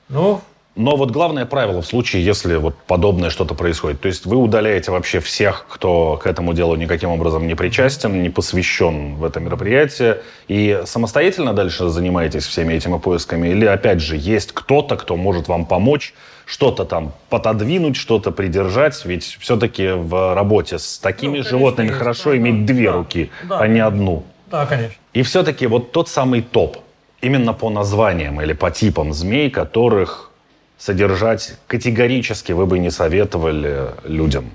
Ну, 0.08 0.40
Но 0.76 0.96
вот 0.96 1.12
главное 1.12 1.46
правило 1.46 1.82
в 1.82 1.86
случае, 1.86 2.24
если 2.24 2.56
вот 2.56 2.74
подобное 2.88 3.30
что-то 3.30 3.54
происходит. 3.54 4.00
То 4.00 4.08
есть 4.08 4.26
вы 4.26 4.36
удаляете 4.36 4.90
вообще 4.90 5.20
всех, 5.20 5.66
кто 5.68 6.16
к 6.16 6.26
этому 6.26 6.52
делу 6.52 6.74
никаким 6.74 7.10
образом 7.10 7.46
не 7.46 7.54
причастен, 7.54 8.22
не 8.24 8.28
посвящен 8.28 9.14
в 9.14 9.24
это 9.24 9.38
мероприятие. 9.38 10.22
И 10.48 10.82
самостоятельно 10.84 11.52
дальше 11.52 11.88
занимаетесь 11.90 12.44
всеми 12.44 12.74
этими 12.74 12.98
поисками? 12.98 13.48
Или, 13.48 13.66
опять 13.66 14.00
же, 14.00 14.16
есть 14.16 14.50
кто-то, 14.52 14.96
кто 14.96 15.16
может 15.16 15.46
вам 15.46 15.64
помочь, 15.66 16.12
что-то 16.46 16.84
там 16.84 17.12
пододвинуть, 17.28 17.96
что-то 17.96 18.30
придержать? 18.30 19.04
Ведь 19.04 19.24
все-таки 19.40 19.88
в 19.92 20.34
работе 20.34 20.78
с 20.78 20.98
такими 20.98 21.28
Ну, 21.28 21.34
конечно, 21.36 21.50
животными 21.58 21.88
есть. 21.88 21.98
хорошо 21.98 22.30
Да, 22.30 22.36
иметь 22.36 22.66
да, 22.66 22.72
две 22.74 22.90
да. 22.90 22.96
руки, 22.96 23.30
Да. 23.48 23.58
а 23.60 23.66
не 23.68 23.80
одну. 23.80 24.24
да, 24.50 24.66
конечно. 24.66 24.94
И 25.12 25.22
все-таки 25.22 25.66
вот 25.66 25.92
тот 25.92 26.08
самый 26.08 26.42
топ, 26.42 26.78
именно 27.20 27.52
по 27.54 27.70
названиям 27.70 28.40
или 28.42 28.52
по 28.52 28.70
типам 28.70 29.12
змей, 29.12 29.50
которых 29.50 30.30
содержать 30.78 31.54
категорически 31.66 32.52
вы 32.52 32.66
бы 32.66 32.78
не 32.78 32.90
советовали 32.90 33.86
людям. 34.04 34.50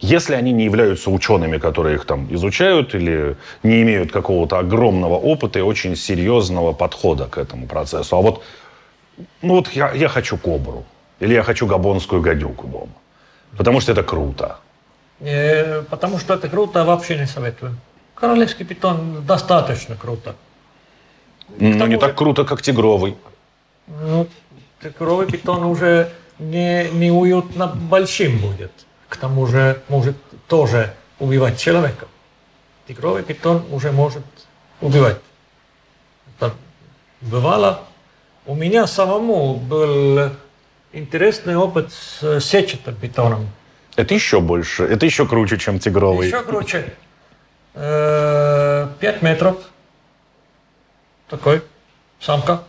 Если 0.00 0.34
они 0.34 0.52
не 0.52 0.64
являются 0.64 1.10
учеными, 1.10 1.56
которые 1.58 1.94
их 1.94 2.04
там 2.04 2.26
изучают, 2.34 2.94
или 2.94 3.36
не 3.62 3.80
имеют 3.82 4.12
какого-то 4.12 4.58
огромного 4.58 5.14
опыта 5.14 5.60
и 5.60 5.62
очень 5.62 5.96
серьезного 5.96 6.72
подхода 6.72 7.26
к 7.26 7.38
этому 7.38 7.66
процессу. 7.66 8.16
А 8.16 8.20
вот, 8.20 8.42
ну 9.42 9.54
вот 9.54 9.68
я, 9.72 9.92
я 9.92 10.08
хочу 10.08 10.36
кобру, 10.36 10.84
или 11.20 11.34
я 11.34 11.42
хочу 11.42 11.66
габонскую 11.66 12.22
гадюку 12.22 12.66
дома, 12.66 12.92
потому 13.56 13.80
что 13.80 13.92
это 13.92 14.02
круто. 14.02 14.58
Э, 15.20 15.82
потому 15.82 16.18
что 16.18 16.34
это 16.34 16.48
круто, 16.48 16.84
вообще 16.84 17.16
не 17.18 17.26
советую. 17.26 17.76
Королевский 18.14 18.64
питон 18.64 19.24
достаточно 19.26 19.96
круто. 19.96 20.34
Не 21.58 21.78
тому 21.78 21.92
же- 21.92 21.98
так 21.98 22.14
круто, 22.16 22.44
как 22.44 22.62
тигровый. 22.62 23.16
Ну, 23.86 24.26
тигровый 24.82 25.26
питон 25.26 25.64
уже 25.64 26.10
не, 26.38 26.88
неуютно 26.90 27.66
большим 27.66 28.38
будет. 28.38 28.72
К 29.08 29.16
тому 29.16 29.46
же 29.46 29.82
может 29.88 30.16
тоже 30.48 30.94
убивать 31.18 31.58
человека. 31.58 32.06
Тигровый 32.88 33.22
питон 33.22 33.64
уже 33.70 33.92
может 33.92 34.24
убивать. 34.80 35.18
Это 36.38 36.52
бывало. 37.20 37.84
У 38.46 38.54
меня 38.54 38.86
самому 38.86 39.54
был 39.54 40.30
интересный 40.92 41.56
опыт 41.56 41.92
с 41.92 42.40
сетчатым 42.40 42.94
питоном. 42.94 43.48
Это 43.96 44.12
еще 44.14 44.40
больше, 44.40 44.84
это 44.84 45.06
еще 45.06 45.26
круче, 45.26 45.56
чем 45.56 45.78
тигровый. 45.78 46.26
Еще 46.26 46.42
круче. 46.42 46.92
Э, 47.74 48.88
Пять 49.00 49.22
метров. 49.22 49.56
Такой. 51.28 51.62
Самка. 52.20 52.62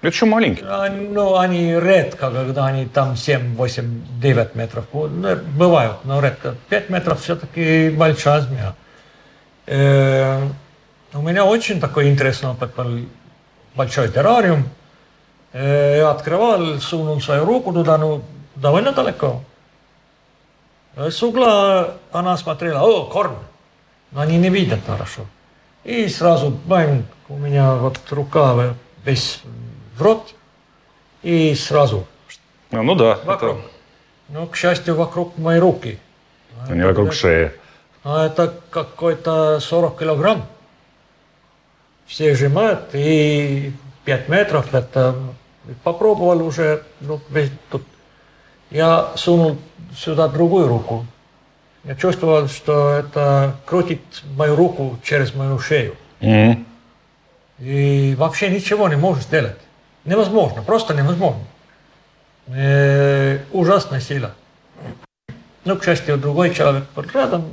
Это 0.00 0.08
еще 0.14 0.26
маленький. 0.26 0.62
А, 0.64 0.88
Ну, 0.90 1.36
они 1.38 1.74
редко, 1.74 2.30
когда 2.30 2.66
они 2.66 2.86
там 2.86 3.16
7, 3.16 3.56
8, 3.56 4.20
9 4.20 4.54
метров. 4.54 4.84
Ну, 4.92 5.36
Бывают, 5.56 6.04
но 6.04 6.20
редко. 6.20 6.54
5 6.68 6.90
метров 6.90 7.20
все-таки 7.20 7.90
большая 7.90 8.42
змея. 8.42 8.74
Э, 9.66 10.46
у 11.14 11.22
меня 11.22 11.44
очень 11.44 11.80
такой 11.80 12.10
интересный 12.10 12.50
опыт 12.50 12.74
был. 12.76 13.06
Большой 13.74 14.08
террариум. 14.08 14.68
Открывал, 15.54 16.80
сунул 16.80 17.20
свою 17.20 17.44
руку 17.44 17.72
туда, 17.72 17.96
ну, 17.96 18.22
довольно 18.56 18.92
далеко. 18.92 19.42
Э, 20.96 21.10
С 21.10 21.22
угла 21.22 21.94
она 22.12 22.36
смотрела, 22.36 22.80
о, 22.82 23.04
корм. 23.04 23.36
Но 24.10 24.20
они 24.20 24.36
не 24.36 24.48
видят 24.50 24.80
хорошо. 24.86 25.22
И 25.84 26.08
сразу, 26.08 26.56
бang, 26.66 27.04
у 27.28 27.36
меня 27.36 27.74
вот 27.74 28.00
рука 28.10 28.74
весь 29.04 29.42
в 29.96 30.02
рот. 30.02 30.34
И 31.22 31.54
сразу, 31.54 32.06
А, 32.72 32.82
ну 32.82 32.94
да, 32.94 33.18
вокруг. 33.24 33.58
Ну, 34.28 34.46
к 34.46 34.56
счастью, 34.56 34.94
вокруг 34.94 35.38
моей 35.38 35.60
руки. 35.60 35.98
это 36.64 36.74
не 36.74 36.84
вокруг 36.84 37.12
шеи. 37.12 37.52
А 38.02 38.26
это 38.26 38.54
какой-то 38.70 39.60
40 39.60 39.98
килограмм. 39.98 40.46
Все 42.06 42.34
сжимают, 42.34 42.90
и 42.92 43.72
5 44.04 44.28
метров 44.28 44.74
это... 44.74 45.14
Попробовал 45.82 46.42
уже, 46.46 46.82
ну, 47.00 47.20
весь 47.30 47.50
тут. 47.70 47.82
Я 48.70 49.12
сунул 49.16 49.58
сюда 49.96 50.28
другую 50.28 50.68
руку. 50.68 51.06
Я 51.84 51.94
чувствовал, 51.94 52.48
что 52.48 52.90
это 52.90 53.56
крутит 53.66 54.00
мою 54.36 54.56
руку 54.56 54.98
через 55.02 55.34
мою 55.34 55.58
шею. 55.58 55.96
Мгм. 56.20 56.66
И 57.58 58.14
вообще 58.18 58.48
ничего 58.48 58.88
не 58.88 58.96
можешь 58.96 59.24
сделать. 59.24 59.56
Невозможно, 60.04 60.62
просто 60.62 60.94
невозможно. 60.94 61.44
Э, 62.48 63.40
ужасная 63.52 64.00
сила. 64.00 64.34
Ну, 65.64 65.76
к 65.76 65.84
счастью, 65.84 66.18
другой 66.18 66.52
человек 66.54 66.84
был 66.94 67.04
рядом, 67.14 67.44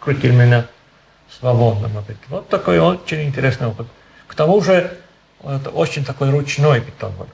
крутил 0.00 0.32
меня 0.32 0.66
свободно. 1.38 1.88
опять. 1.98 2.16
Вот 2.28 2.48
такой 2.48 2.78
очень 2.80 3.22
интересный 3.22 3.68
опыт. 3.68 3.86
К 4.26 4.34
тому 4.34 4.60
же, 4.60 4.96
это 5.46 5.70
очень 5.70 6.04
такой 6.04 6.30
ручной 6.30 6.80
питон 6.80 7.12
был. 7.18 7.26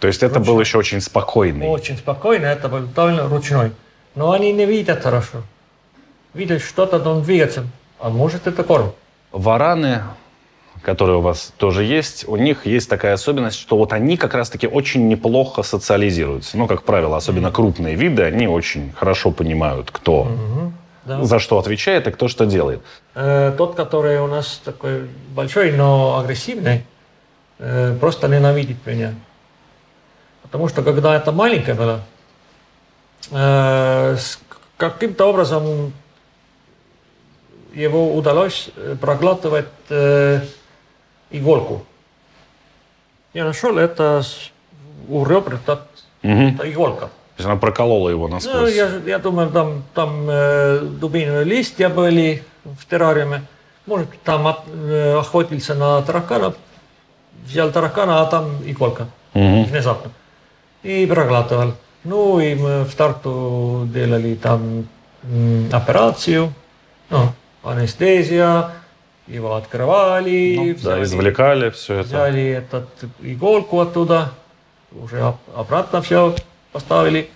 То 0.00 0.08
есть 0.08 0.22
это 0.22 0.40
был 0.40 0.60
еще 0.60 0.78
очень 0.78 1.00
спокойный. 1.00 1.66
Очень 1.66 1.96
спокойно, 1.96 2.46
это 2.46 2.68
был 2.68 2.80
довольно 2.80 3.28
ручной. 3.28 3.72
Но 4.14 4.32
они 4.32 4.52
не 4.52 4.66
видят 4.66 5.02
хорошо. 5.02 5.42
Видят, 6.34 6.62
что-то 6.62 7.00
там 7.00 7.22
двигается. 7.22 7.66
А 7.98 8.10
может, 8.10 8.46
это 8.46 8.62
корм. 8.62 8.92
Вараны, 9.32 10.02
которые 10.82 11.18
у 11.18 11.20
вас 11.20 11.52
тоже 11.56 11.84
есть, 11.84 12.28
у 12.28 12.36
них 12.36 12.66
есть 12.66 12.88
такая 12.88 13.14
особенность, 13.14 13.58
что 13.58 13.76
вот 13.76 13.92
они 13.92 14.16
как 14.16 14.34
раз-таки 14.34 14.66
очень 14.66 15.08
неплохо 15.08 15.62
социализируются. 15.62 16.56
Ну, 16.58 16.66
как 16.66 16.82
правило, 16.82 17.16
особенно 17.16 17.50
крупные 17.50 17.94
виды, 17.94 18.22
они 18.22 18.46
очень 18.46 18.92
хорошо 18.92 19.30
понимают, 19.30 19.90
кто 19.90 20.28
Да. 21.06 21.22
за 21.24 21.38
что 21.38 21.58
отвечает 21.58 22.06
и 22.08 22.10
кто 22.10 22.28
что 22.28 22.46
делает. 22.46 22.80
Э, 23.14 23.52
Тот, 23.56 23.74
который 23.76 24.20
у 24.20 24.26
нас 24.26 24.60
такой 24.64 25.08
большой, 25.30 25.70
но 25.72 26.18
агрессивный, 26.18 26.84
э, 27.58 27.96
просто 28.00 28.26
ненавидит 28.28 28.84
меня. 28.86 29.14
Потому 30.42 30.68
что 30.68 30.82
когда 30.82 31.14
это 31.16 31.30
маленькая 31.32 31.74
была, 31.74 32.00
э, 33.30 34.16
с 34.18 34.38
каким-то 34.76 35.26
образом 35.26 35.92
его 37.74 38.14
удалось 38.16 38.70
э, 38.76 38.96
проглатывать 39.00 39.66
э, 39.90 40.40
иголку. 41.30 41.84
Я 43.34 43.44
нашел 43.44 43.76
это 43.78 44.22
у 45.08 45.24
ребер, 45.24 45.58
та- 45.64 45.86
Мгм. 46.22 46.56
та 46.58 46.68
иголка. 46.68 47.10
То 47.36 47.42
есть 47.42 47.46
она 47.50 47.56
проколола 47.56 48.08
его 48.08 48.28
Ну, 48.28 48.34
насквозь. 48.34 48.74
я, 48.74 48.88
же- 48.88 49.02
я 49.06 49.18
думаю, 49.18 49.50
там, 49.50 49.82
там 49.94 50.26
э, 50.28 50.78
дубиновые 50.80 51.44
листья 51.44 51.90
были 51.90 52.42
в 52.64 52.86
террариуме. 52.88 53.42
Может, 53.84 54.08
там 54.24 54.46
от- 54.46 54.62
э, 54.72 55.18
охотился 55.18 55.74
на 55.74 56.00
тараканов, 56.02 56.54
взял 57.44 57.70
таракана, 57.70 58.22
а 58.22 58.26
там 58.26 58.56
иголка 58.64 59.06
Мгм. 59.34 59.64
внезапно. 59.64 60.10
И 60.82 61.04
проглатывал. 61.06 61.74
Ну, 62.04 62.40
и 62.40 62.54
мы 62.54 62.84
в 62.84 62.90
старту 62.90 63.86
делали 63.92 64.34
там 64.36 64.86
м, 65.24 65.68
операцию, 65.72 66.52
ну, 67.10 67.32
анестезия, 67.64 68.70
его 69.26 69.56
открывали, 69.56 70.54
Ну, 70.56 70.66
да, 70.68 70.72
взяли- 70.80 71.02
извлекали 71.02 71.70
все 71.70 71.94
это. 71.94 72.08
Взяли 72.08 72.48
этот 72.50 72.88
иголку 73.20 73.80
оттуда, 73.80 74.30
уже 74.92 75.20
об- 75.20 75.36
обратно 75.54 76.00
все 76.00 76.34
поставили. 76.76 77.30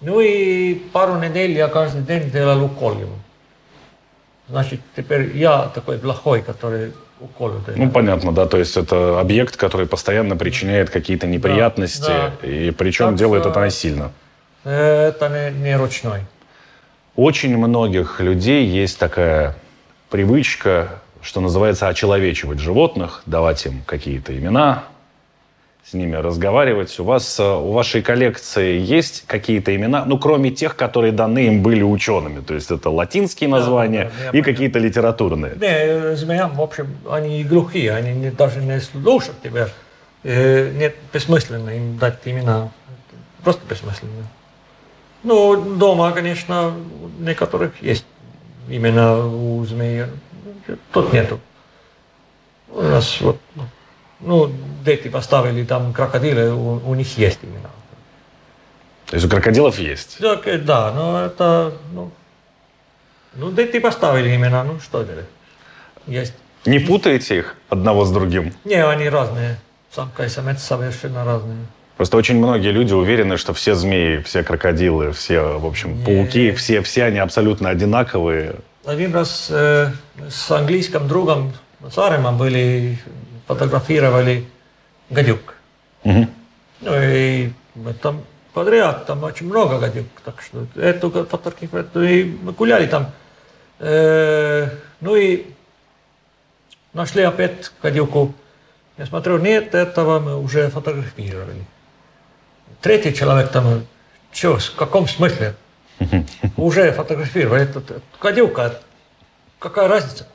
Ну 0.00 0.20
и 0.20 0.74
пару 0.92 1.18
недель 1.18 1.52
я 1.52 1.66
каждый 1.68 2.02
день 2.02 2.30
делал 2.30 2.64
укол 2.64 2.92
ему. 2.92 3.16
Значит, 4.48 4.80
теперь 4.96 5.36
я 5.36 5.70
такой 5.74 5.98
плохой, 5.98 6.42
который 6.42 6.92
укол 7.20 7.50
делает. 7.50 7.76
Ну, 7.76 7.90
понятно, 7.90 8.30
да, 8.32 8.46
то 8.46 8.58
есть 8.58 8.76
это 8.76 9.18
объект, 9.18 9.56
который 9.56 9.86
постоянно 9.86 10.36
причиняет 10.36 10.90
какие-то 10.90 11.26
неприятности, 11.26 12.06
да. 12.06 12.48
и 12.48 12.70
причем 12.70 13.06
Так 13.06 13.16
делает 13.16 13.46
это 13.46 13.58
насильно. 13.58 14.12
Это 14.62 15.28
не, 15.28 15.62
не 15.62 15.76
ручной. 15.76 16.20
Очень 17.16 17.56
многих 17.56 18.20
людей 18.20 18.66
есть 18.66 18.98
такая 18.98 19.56
привычка, 20.10 21.00
что 21.22 21.40
называется, 21.40 21.88
очеловечивать 21.88 22.60
животных, 22.60 23.22
давать 23.26 23.66
им 23.66 23.82
какие-то 23.84 24.36
имена, 24.38 24.84
с 25.88 25.92
ними 25.92 26.16
разговаривать. 26.16 26.98
У 26.98 27.04
вас, 27.04 27.38
э, 27.38 27.44
у 27.44 27.70
вашей 27.70 28.02
коллекции 28.02 28.78
есть 28.78 29.24
какие-то 29.26 29.74
имена, 29.74 30.04
ну, 30.04 30.18
кроме 30.18 30.50
тех, 30.50 30.74
которые 30.74 31.12
даны 31.12 31.46
им 31.46 31.62
были 31.62 31.82
учеными? 31.82 32.40
То 32.40 32.54
есть 32.54 32.70
это 32.72 32.90
латинские 32.90 33.48
названия 33.48 34.10
да, 34.18 34.32
да, 34.32 34.38
и 34.38 34.42
какие-то 34.42 34.80
литературные? 34.80 35.54
Не, 35.54 36.16
змеям, 36.16 36.54
в 36.56 36.60
общем, 36.60 36.88
они 37.08 37.44
глухие, 37.44 37.92
они 37.92 38.12
не, 38.14 38.30
даже 38.30 38.60
не 38.60 38.80
слушают 38.80 39.40
тебя. 39.42 39.68
Э, 40.24 40.72
нет, 40.72 40.96
бессмысленно 41.12 41.70
им 41.70 41.98
дать 41.98 42.18
имена. 42.24 42.70
Просто 43.44 43.62
бессмысленно. 43.70 44.26
Ну, 45.22 45.76
дома, 45.76 46.10
конечно, 46.10 46.74
некоторых 47.20 47.80
есть 47.80 48.06
имена 48.68 49.24
у 49.24 49.64
змеи. 49.64 50.06
Тут 50.92 51.12
нету. 51.12 51.38
У 52.70 52.82
нас 52.82 53.20
вот 53.20 53.38
ну, 54.20 54.50
дети 54.84 55.08
поставили 55.08 55.64
там 55.64 55.92
крокодилы, 55.92 56.52
у, 56.54 56.90
у 56.90 56.94
них 56.94 57.18
есть 57.18 57.38
имена. 57.42 57.70
То 59.06 59.16
есть 59.16 59.26
у 59.26 59.28
крокодилов 59.28 59.78
есть? 59.78 60.16
Да, 60.20 60.36
да 60.36 60.92
но 60.92 61.26
это, 61.26 61.74
ну, 61.92 62.10
ну, 63.34 63.52
дети 63.52 63.78
поставили 63.78 64.34
имена, 64.34 64.64
ну, 64.64 64.80
что 64.80 65.02
делать? 65.02 65.26
Есть. 66.06 66.34
Не 66.64 66.78
путаете 66.78 67.38
их 67.38 67.56
одного 67.68 68.04
с 68.04 68.10
другим? 68.10 68.52
Не, 68.64 68.84
они 68.84 69.08
разные. 69.08 69.58
Самка 69.92 70.24
и 70.24 70.28
самец 70.28 70.62
совершенно 70.62 71.24
разные. 71.24 71.66
Просто 71.96 72.16
очень 72.16 72.36
многие 72.36 72.72
люди 72.72 72.92
уверены, 72.92 73.36
что 73.36 73.54
все 73.54 73.74
змеи, 73.74 74.18
все 74.18 74.42
крокодилы, 74.42 75.12
все, 75.12 75.58
в 75.58 75.64
общем, 75.64 75.98
не. 75.98 76.04
пауки, 76.04 76.52
все, 76.52 76.82
все 76.82 77.04
они 77.04 77.18
абсолютно 77.18 77.70
одинаковые. 77.70 78.56
Один 78.84 79.14
раз 79.14 79.48
э, 79.50 79.90
с 80.28 80.50
английским 80.50 81.08
другом 81.08 81.52
Саремом 81.90 82.36
были 82.36 82.98
фотографировали 83.46 84.46
гадюк. 85.10 85.54
Угу. 86.04 86.26
Ну 86.80 87.02
и 87.02 87.52
мы 87.74 87.94
там 87.94 88.22
подряд, 88.52 89.06
там 89.06 89.22
очень 89.24 89.46
много 89.46 89.78
гадюк, 89.78 90.06
так 90.24 90.42
что 90.42 90.66
эту 90.80 91.10
фотографировали, 91.10 92.12
и 92.12 92.24
мы 92.42 92.52
гуляли 92.52 92.86
там. 92.86 93.12
Э, 93.78 94.70
ну 95.00 95.16
и 95.16 95.46
нашли 96.92 97.22
опять 97.22 97.70
гадюку. 97.82 98.34
Я 98.96 99.06
смотрю, 99.06 99.38
нет, 99.38 99.74
этого 99.74 100.20
мы 100.20 100.36
уже 100.40 100.70
фотографировали. 100.70 101.66
Третий 102.80 103.14
человек 103.14 103.50
там, 103.50 103.86
что, 104.32 104.56
в 104.56 104.74
каком 104.74 105.06
смысле? 105.06 105.54
Уже 106.56 106.92
фотографировали. 106.92 107.62
Это, 107.62 107.78
это 107.80 108.00
гадюка, 108.20 108.80
какая 109.58 109.88
разница? 109.88 110.26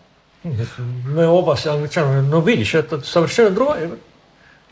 Мы 0.44 1.28
оба 1.28 1.56
с 1.56 1.68
англичанами, 1.68 2.22
но 2.28 2.40
видишь, 2.40 2.74
это 2.74 3.02
совершенно 3.02 3.52
другое. 3.52 3.92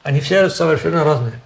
Они 0.01 0.19
все 0.19 0.49
совершенно 0.49 1.03
разные. 1.03 1.39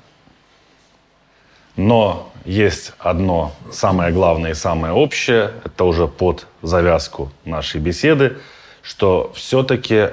Но 1.76 2.32
есть 2.46 2.94
одно 3.00 3.54
самое 3.72 4.14
главное 4.14 4.52
и 4.52 4.54
самое 4.54 4.94
общее, 4.94 5.52
это 5.64 5.86
уже 5.86 6.08
под 6.08 6.48
завязку 6.62 7.32
нашей 7.46 7.82
беседы, 7.82 8.38
что 8.82 9.32
все-таки 9.36 10.10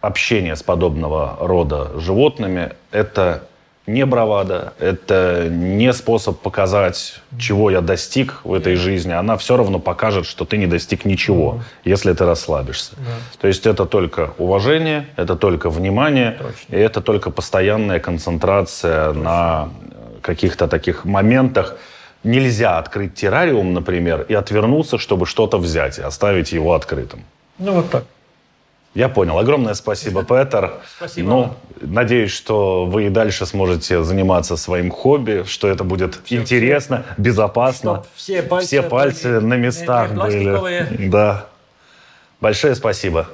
общение 0.00 0.56
с 0.56 0.62
подобного 0.62 1.36
рода 1.40 1.98
животными– 2.00 2.72
это 2.90 3.47
не 3.88 4.04
бравада, 4.04 4.74
это 4.78 5.48
не 5.50 5.92
способ 5.92 6.38
показать, 6.40 7.20
чего 7.38 7.70
я 7.70 7.80
достиг 7.80 8.40
в 8.44 8.52
этой 8.52 8.76
жизни. 8.76 9.12
Она 9.12 9.36
все 9.36 9.56
равно 9.56 9.78
покажет, 9.78 10.26
что 10.26 10.44
ты 10.44 10.58
не 10.58 10.66
достиг 10.66 11.04
ничего, 11.06 11.62
если 11.84 12.12
ты 12.12 12.26
расслабишься. 12.26 12.92
Да. 12.96 13.38
То 13.40 13.48
есть 13.48 13.66
это 13.66 13.86
только 13.86 14.34
уважение, 14.38 15.06
это 15.16 15.36
только 15.36 15.70
внимание, 15.70 16.32
Точно. 16.32 16.76
и 16.76 16.78
это 16.78 17.00
только 17.00 17.30
постоянная 17.30 17.98
концентрация 17.98 19.06
Точно. 19.08 19.22
на 19.22 19.68
каких-то 20.20 20.68
таких 20.68 21.04
моментах. 21.04 21.76
Нельзя 22.24 22.78
открыть 22.78 23.14
террариум, 23.14 23.72
например, 23.72 24.26
и 24.28 24.34
отвернуться, 24.34 24.98
чтобы 24.98 25.24
что-то 25.24 25.56
взять 25.56 25.98
и 25.98 26.02
оставить 26.02 26.52
его 26.52 26.74
открытым. 26.74 27.24
Ну 27.58 27.72
вот 27.72 27.90
так. 27.90 28.04
Я 28.98 29.08
понял. 29.08 29.38
Огромное 29.38 29.74
спасибо, 29.74 30.24
Петр. 30.24 30.72
Спасибо. 30.96 31.28
Ну, 31.28 31.54
надеюсь, 31.80 32.32
что 32.32 32.84
вы 32.84 33.06
и 33.06 33.10
дальше 33.10 33.46
сможете 33.46 34.02
заниматься 34.02 34.56
своим 34.56 34.90
хобби, 34.90 35.44
что 35.46 35.68
это 35.68 35.84
будет 35.84 36.18
все, 36.24 36.38
интересно, 36.38 37.04
все, 37.04 37.22
безопасно. 37.22 38.02
Все 38.16 38.42
пальцы, 38.42 38.66
все 38.66 38.82
пальцы 38.82 39.38
на 39.38 39.54
местах 39.54 40.14
были. 40.14 41.08
Да. 41.10 41.46
Большое 42.40 42.74
спасибо. 42.74 43.28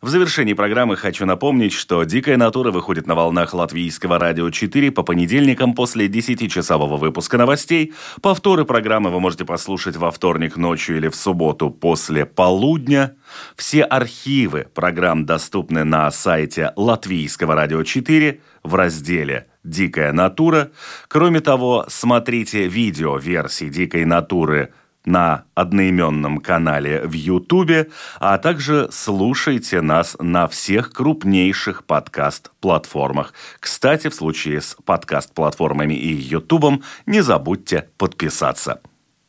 В 0.00 0.10
завершении 0.10 0.52
программы 0.52 0.96
хочу 0.96 1.26
напомнить, 1.26 1.72
что 1.72 2.04
«Дикая 2.04 2.36
натура» 2.36 2.70
выходит 2.70 3.08
на 3.08 3.16
волнах 3.16 3.52
Латвийского 3.52 4.20
радио 4.20 4.48
4 4.48 4.92
по 4.92 5.02
понедельникам 5.02 5.74
после 5.74 6.06
10-часового 6.06 6.96
выпуска 6.96 7.36
новостей. 7.36 7.92
Повторы 8.22 8.64
программы 8.64 9.10
вы 9.10 9.18
можете 9.18 9.44
послушать 9.44 9.96
во 9.96 10.12
вторник 10.12 10.56
ночью 10.56 10.98
или 10.98 11.08
в 11.08 11.16
субботу 11.16 11.70
после 11.70 12.26
полудня. 12.26 13.16
Все 13.56 13.82
архивы 13.82 14.68
программ 14.72 15.26
доступны 15.26 15.82
на 15.82 16.08
сайте 16.12 16.72
Латвийского 16.76 17.56
радио 17.56 17.82
4 17.82 18.40
в 18.62 18.74
разделе 18.76 19.48
«Дикая 19.64 20.12
натура». 20.12 20.70
Кроме 21.08 21.40
того, 21.40 21.86
смотрите 21.88 22.68
видео 22.68 23.16
версии 23.16 23.68
«Дикой 23.68 24.04
натуры» 24.04 24.72
на 25.08 25.44
одноименном 25.54 26.38
канале 26.38 27.02
в 27.04 27.12
Ютубе, 27.12 27.88
а 28.20 28.38
также 28.38 28.88
слушайте 28.92 29.80
нас 29.80 30.16
на 30.20 30.46
всех 30.46 30.92
крупнейших 30.92 31.84
подкаст-платформах. 31.84 33.32
Кстати, 33.58 34.08
в 34.08 34.14
случае 34.14 34.60
с 34.60 34.76
подкаст-платформами 34.84 35.94
и 35.94 36.12
Ютубом 36.12 36.82
не 37.06 37.22
забудьте 37.22 37.88
подписаться. 37.96 38.80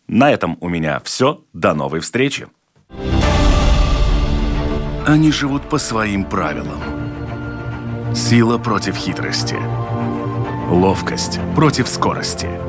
На 0.08 0.32
этом 0.32 0.58
у 0.60 0.70
меня 0.70 1.00
все. 1.04 1.44
До 1.54 1.74
новой 1.74 2.02
встречи. 2.02 2.48
Они 5.06 5.32
живут 5.32 5.70
по 5.70 5.78
своим 5.78 6.26
правилам. 6.26 6.82
Сила 8.14 8.58
против 8.58 8.96
хитрости. 8.96 9.58
Ловкость 10.70 11.40
против 11.56 11.88
скорости– 11.88 12.50